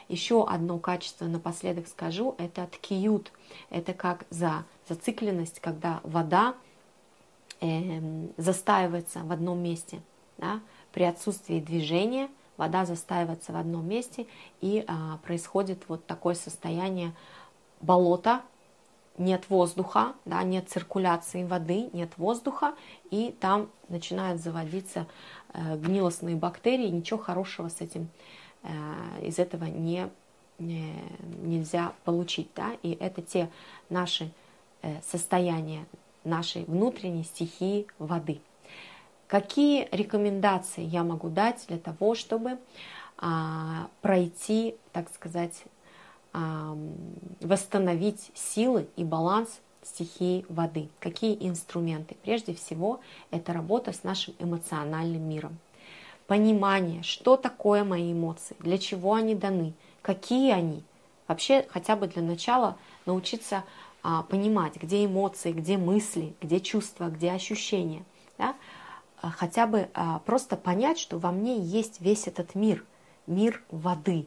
Еще 0.09 0.47
одно 0.47 0.79
качество 0.79 1.25
напоследок 1.25 1.89
скажу, 1.89 2.37
это 2.39 2.67
ткиют. 2.67 3.33
Это 3.71 3.93
как 3.93 4.25
за 4.31 4.65
зацикленность, 4.89 5.61
когда 5.61 6.01
вода 6.05 6.55
э, 7.61 8.29
застаивается 8.37 9.21
в 9.21 9.33
одном 9.33 9.59
месте. 9.59 10.01
Да? 10.39 10.61
При 10.93 11.03
отсутствии 11.03 11.59
движения 11.59 12.29
вода 12.57 12.87
застаивается 12.87 13.53
в 13.53 13.57
одном 13.57 13.87
месте 13.87 14.27
и 14.61 14.85
а, 14.87 15.19
происходит 15.19 15.83
вот 15.89 16.07
такое 16.07 16.35
состояние 16.35 17.13
болота, 17.83 18.43
нет 19.19 19.45
воздуха, 19.51 20.15
да, 20.25 20.43
нет 20.43 20.69
циркуляции 20.71 21.45
воды, 21.45 21.91
нет 21.93 22.11
воздуха, 22.17 22.75
и 23.11 23.35
там 23.41 23.69
начинают 23.89 24.41
заводиться 24.41 25.07
э, 25.53 25.77
гнилостные 25.77 26.37
бактерии, 26.37 26.89
ничего 26.89 27.19
хорошего 27.19 27.69
с 27.69 27.81
этим 27.81 28.09
Э, 28.09 28.46
из 29.23 29.39
этого 29.39 29.65
не, 29.65 30.09
не, 30.59 30.95
нельзя 31.43 31.93
получить. 32.05 32.49
Да? 32.55 32.73
И 32.83 32.93
это 32.93 33.23
те 33.23 33.51
наши 33.89 34.31
э, 34.83 35.01
состояния, 35.03 35.87
нашей 36.25 36.65
внутренней 36.65 37.25
стихии 37.25 37.87
воды. 37.99 38.41
Какие 39.27 39.89
рекомендации 39.91 40.83
я 40.83 41.03
могу 41.03 41.29
дать 41.29 41.65
для 41.69 41.79
того, 41.79 42.15
чтобы 42.15 42.59
а, 43.19 43.89
пройти, 44.01 44.77
так 44.93 45.13
сказать, 45.13 45.65
а, 46.33 46.77
восстановить 47.41 48.31
силы 48.35 48.87
и 48.95 49.03
баланс 49.03 49.61
стихии 49.83 50.47
воды? 50.49 50.89
Какие 51.01 51.37
инструменты? 51.49 52.17
Прежде 52.23 52.55
всего, 52.55 53.01
это 53.33 53.53
работа 53.53 53.93
с 53.93 54.05
нашим 54.05 54.35
эмоциональным 54.39 55.29
миром 55.29 55.59
понимание, 56.27 57.03
что 57.03 57.37
такое 57.37 57.85
мои 57.85 58.13
эмоции, 58.13 58.57
для 58.61 58.79
чего 58.79 59.15
они 59.15 59.35
даны, 59.35 59.75
какие 60.03 60.53
они. 60.53 60.83
Вообще, 61.29 61.67
хотя 61.71 61.97
бы 61.97 62.07
для 62.07 62.23
начала 62.23 62.77
научиться 63.05 63.65
а, 64.03 64.23
понимать, 64.23 64.77
где 64.77 65.05
эмоции, 65.05 65.53
где 65.53 65.77
мысли, 65.77 66.35
где 66.41 66.61
чувства, 66.61 67.09
где 67.09 67.33
ощущения. 67.33 68.05
Да? 68.39 68.55
А, 69.21 69.31
хотя 69.31 69.67
бы 69.67 69.89
а, 69.95 70.21
просто 70.21 70.57
понять, 70.57 70.99
что 70.99 71.19
во 71.19 71.33
мне 71.33 71.59
есть 71.59 72.01
весь 72.01 72.29
этот 72.29 72.55
мир, 72.55 72.85
мир 73.27 73.63
воды. 73.71 74.27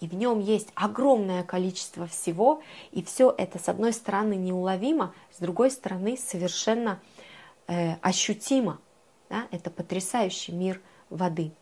И 0.00 0.08
в 0.08 0.14
нем 0.14 0.40
есть 0.40 0.70
огромное 0.74 1.44
количество 1.44 2.06
всего, 2.06 2.62
и 2.90 3.02
все 3.02 3.32
это, 3.36 3.58
с 3.58 3.68
одной 3.68 3.92
стороны, 3.92 4.34
неуловимо, 4.34 5.14
с 5.30 5.38
другой 5.38 5.70
стороны, 5.70 6.16
совершенно 6.16 6.98
э, 7.68 7.94
ощутимо. 8.00 8.80
Да? 9.28 9.46
Это 9.50 9.70
потрясающий 9.70 10.52
мир 10.52 10.80
воды. 11.16 11.52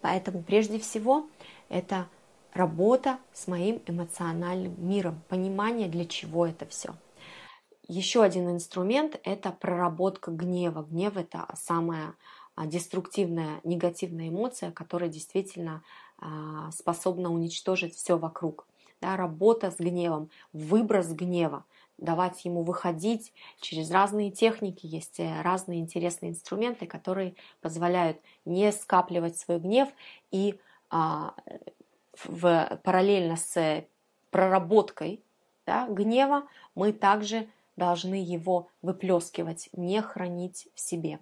Поэтому 0.00 0.42
прежде 0.42 0.78
всего 0.78 1.26
это 1.68 2.08
работа 2.52 3.18
с 3.32 3.46
моим 3.46 3.82
эмоциональным 3.86 4.74
миром, 4.78 5.22
понимание, 5.28 5.88
для 5.88 6.04
чего 6.04 6.46
это 6.46 6.66
все. 6.66 6.94
Еще 7.86 8.22
один 8.22 8.50
инструмент– 8.50 9.18
это 9.24 9.50
проработка 9.50 10.30
гнева. 10.30 10.86
Гнев– 10.88 11.16
это 11.16 11.46
самая 11.54 12.14
а, 12.54 12.66
деструктивная, 12.66 13.60
негативная 13.64 14.28
эмоция, 14.28 14.70
которая 14.70 15.10
действительно 15.10 15.82
а, 16.18 16.70
способна 16.70 17.32
уничтожить 17.32 17.94
все 17.94 18.16
вокруг. 18.16 18.66
Да, 19.00 19.16
работа 19.16 19.70
с 19.70 19.76
гневом, 19.76 20.30
выброс 20.52 21.08
гнева– 21.08 21.64
давать 22.00 22.44
ему 22.44 22.62
выходить 22.62 23.32
через 23.60 23.90
разные 23.90 24.30
техники. 24.30 24.86
Есть 24.86 25.20
э, 25.20 25.42
разные 25.42 25.80
интересные 25.80 26.30
инструменты, 26.30 26.86
которые 26.86 27.34
позволяют 27.60 28.18
не 28.44 28.72
скапливать 28.72 29.38
свой 29.38 29.58
гнев 29.58 29.88
и 30.30 30.58
а, 30.90 31.34
в, 32.24 32.80
параллельно 32.82 33.36
с 33.36 33.84
проработкой 34.30 35.22
да, 35.66 35.86
гнева, 35.88 36.44
мы 36.74 36.92
также 36.92 37.48
должны 37.76 38.14
его 38.14 38.68
выплескивать, 38.82 39.68
не 39.72 40.02
хранить 40.02 40.68
в 40.74 40.80
себе. 40.80 41.20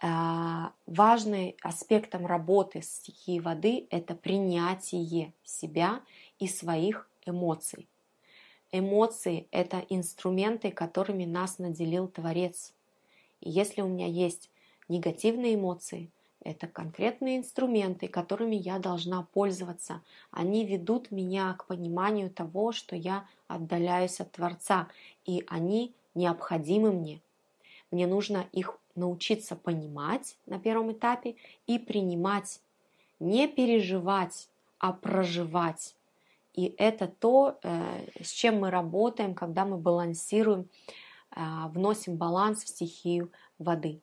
А, 0.00 0.72
важный 0.86 1.56
аспектом 1.62 2.26
работы 2.26 2.82
с 2.82 2.96
стихией 2.96 3.40
воды– 3.40 3.86
это 3.90 4.14
принятие 4.14 5.32
себя 5.44 6.00
и 6.38 6.48
своих 6.48 7.08
эмоций. 7.24 7.88
Эмоции– 8.74 9.48
это 9.50 9.84
инструменты, 9.90 10.70
которыми 10.70 11.26
нас 11.26 11.58
наделил 11.58 12.08
Творец. 12.08 12.72
И 13.42 13.50
если 13.50 13.82
у 13.82 13.86
меня 13.86 14.06
есть 14.06 14.48
негативные 14.88 15.56
эмоции, 15.56 16.10
это 16.42 16.66
конкретные 16.66 17.36
инструменты, 17.36 18.08
которыми 18.08 18.56
я 18.56 18.78
должна 18.78 19.24
пользоваться. 19.34 20.00
Они 20.30 20.64
ведут 20.64 21.10
меня 21.10 21.52
к 21.58 21.66
пониманию 21.66 22.30
того, 22.30 22.72
что 22.72 22.96
я 22.96 23.28
отдаляюсь 23.46 24.20
от 24.20 24.32
Творца, 24.32 24.88
и 25.26 25.44
они 25.48 25.92
необходимы 26.14 26.92
мне. 26.92 27.20
Мне 27.90 28.06
нужно 28.06 28.46
их 28.52 28.78
научиться 28.94 29.54
понимать 29.54 30.38
на 30.46 30.58
первом 30.58 30.92
этапе 30.92 31.36
и 31.66 31.78
принимать, 31.78 32.62
не 33.20 33.46
переживать, 33.48 34.48
а 34.78 34.94
проживать. 34.94 35.94
И 36.54 36.74
это 36.76 37.06
то, 37.06 37.58
э, 37.62 38.06
с 38.22 38.30
чем 38.30 38.60
мы 38.60 38.70
работаем, 38.70 39.34
когда 39.34 39.64
мы 39.64 39.78
балансируем, 39.78 40.68
э, 41.34 41.40
вносим 41.68 42.16
баланс 42.16 42.62
в 42.62 42.68
стихию 42.68 43.32
воды. 43.58 44.00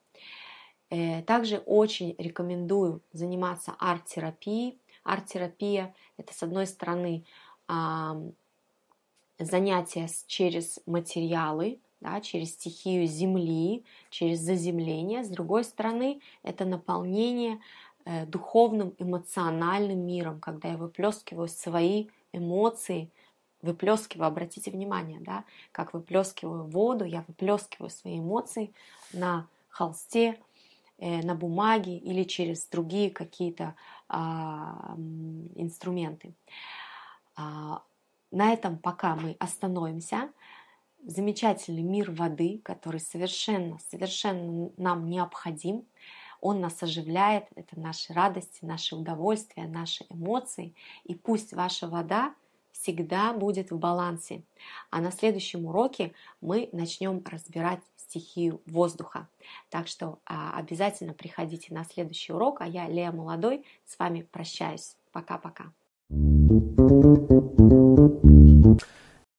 Э, 0.90 1.22
также 1.24 1.60
очень 1.60 2.16
рекомендую 2.18 3.02
заниматься 3.14 3.76
арт-терапией. 3.78 4.80
Арт-терапия– 5.04 5.94
это, 6.18 6.34
с 6.34 6.44
одной 6.44 6.66
стороны, 6.68 7.24
занятия 9.38 10.10
через 10.26 10.80
материалы, 10.88 11.80
да, 12.02 12.20
через 12.20 12.54
стихию 12.54 13.06
земли, 13.06 13.86
через 14.10 14.40
заземление. 14.40 15.24
С 15.24 15.30
другой 15.30 15.64
стороны, 15.64 16.20
это 16.44 16.66
наполнение 16.66 17.60
духовным, 18.26 18.96
эмоциональным 18.98 20.00
миром, 20.00 20.40
когда 20.40 20.70
я 20.70 20.78
выплескиваю 20.78 21.48
свои 21.48 22.08
эмоции, 22.34 23.12
выплескиваю, 23.62 24.28
обратите 24.28 24.72
внимание, 24.72 25.20
да, 25.20 25.44
как 25.72 25.94
выплескиваю 25.94 26.64
воду, 26.66 27.06
я 27.06 27.24
выплескиваю 27.28 27.90
свои 27.90 28.20
эмоции 28.20 28.74
на 29.14 29.48
холсте, 29.70 30.40
э, 30.98 31.22
на 31.22 31.36
бумаге 31.36 31.98
или 31.98 32.24
через 32.24 32.66
другие 32.68 33.12
какие-то 33.12 33.76
а, 34.08 34.96
инструменты. 35.56 36.34
А, 37.36 37.84
на 38.32 38.54
этом 38.54 38.78
пока 38.78 39.16
мы 39.16 39.36
остановимся. 39.40 40.32
Замечательный 41.06 41.84
мир 41.84 42.12
воды, 42.12 42.60
который 42.64 43.00
совершенно, 43.00 43.80
совершенно 43.90 44.72
нам 44.78 45.10
необходим. 45.10 45.86
Он 46.42 46.62
нас 46.62 46.82
оживляет, 46.82 47.46
это 47.56 47.80
наши 47.80 48.14
радости, 48.14 48.60
наши 48.62 48.96
удовольствия, 48.96 49.68
наши 49.68 50.06
эмоции. 50.10 50.74
И 51.04 51.16
пусть 51.16 51.54
ваша 51.54 51.88
вода 51.88 52.34
всегда 52.72 53.34
будет 53.34 53.72
в 53.72 53.78
балансе. 53.78 54.44
А 54.90 55.02
на 55.02 55.12
следующем 55.12 55.66
уроке 55.66 56.14
мы 56.42 56.70
начнем 56.72 57.22
разбирать 57.26 57.82
стихию 57.98 58.62
воздуха. 58.66 59.28
Так 59.70 59.88
что 59.88 60.20
а, 60.26 60.58
обязательно 60.58 61.14
приходите 61.14 61.74
на 61.74 61.84
следующий 61.84 62.34
урок, 62.34 62.62
а 62.62 62.68
я, 62.68 62.88
Лея 62.88 63.12
Молодой, 63.12 63.66
с 63.86 64.00
вами 64.00 64.28
прощаюсь. 64.32 64.96
Пока-пока. 65.12 65.72